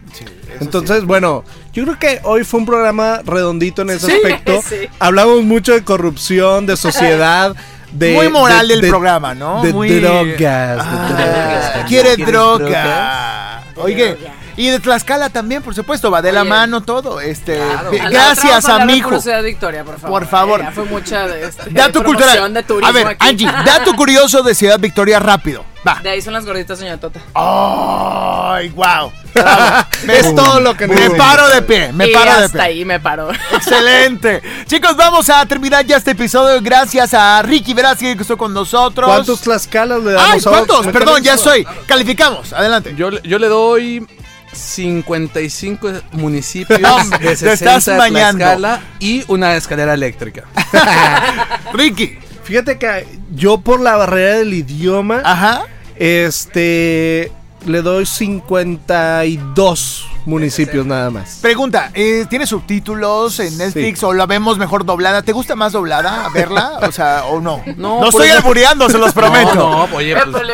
[0.61, 1.43] entonces bueno
[1.73, 4.87] yo creo que hoy fue un programa redondito en ese Sí, aspecto sí.
[4.99, 7.53] hablamos mucho de corrupción de sociedad
[7.97, 9.61] de Muy moral de- el de- programa, ¿no?
[9.63, 11.85] de Muy- drogas de Ah, drogas.
[11.87, 13.63] Quiere ¿Quieres droga.
[13.77, 14.17] Oye,
[14.57, 17.19] y de Tlaxcala también, por supuesto, va de la mano todo.
[17.19, 17.91] Este, Claro.
[18.09, 19.09] gracias vamos a a hablar de mi hijo.
[19.09, 20.19] Curiosidad Victoria, por favor.
[20.21, 20.59] Por favor.
[20.61, 22.53] Eh, ya fue mucha de este, Dato cultural.
[22.53, 23.17] de turismo A ver, aquí.
[23.27, 25.65] Angie, dato curioso de Ciudad Victoria rápido.
[25.87, 25.99] Va.
[26.01, 27.19] De ahí son las gorditas, doña Tota.
[27.35, 29.11] Ay, wow.
[30.07, 32.61] es todo lo que Me paro de pie, me y paro de hasta pie.
[32.61, 33.29] ahí me paro.
[33.53, 34.41] Excelente.
[34.65, 36.59] Chicos, vamos a terminar ya este episodio.
[36.61, 39.07] Gracias a Ricky Velázquez que estuvo con nosotros.
[39.07, 40.87] ¿Cuántos tlaxcalas le damos Ay, ¿cuántos?
[40.87, 41.67] Perdón, ya soy.
[41.85, 42.51] Calificamos.
[42.53, 42.95] Adelante.
[42.97, 44.07] Yo, le- yo le doy
[44.53, 48.37] 55 municipios Hombre, de te 60 estás de mañando.
[48.39, 50.45] Tlaxcala y una escalera eléctrica.
[51.73, 52.17] Ricky.
[52.43, 55.63] Fíjate que yo por la barrera del idioma, Ajá.
[55.97, 57.31] Este,
[57.65, 61.39] le doy 52 municipios nada más.
[61.41, 65.21] Pregunta, eh, ¿tiene subtítulos en Netflix o la vemos mejor doblada?
[65.21, 66.79] ¿Te gusta más doblada verla?
[66.81, 67.61] O sea, o no.
[67.77, 69.53] No, No por estoy eso- albureando, se los prometo.
[69.55, 70.53] No, no, oye, pues, Épale.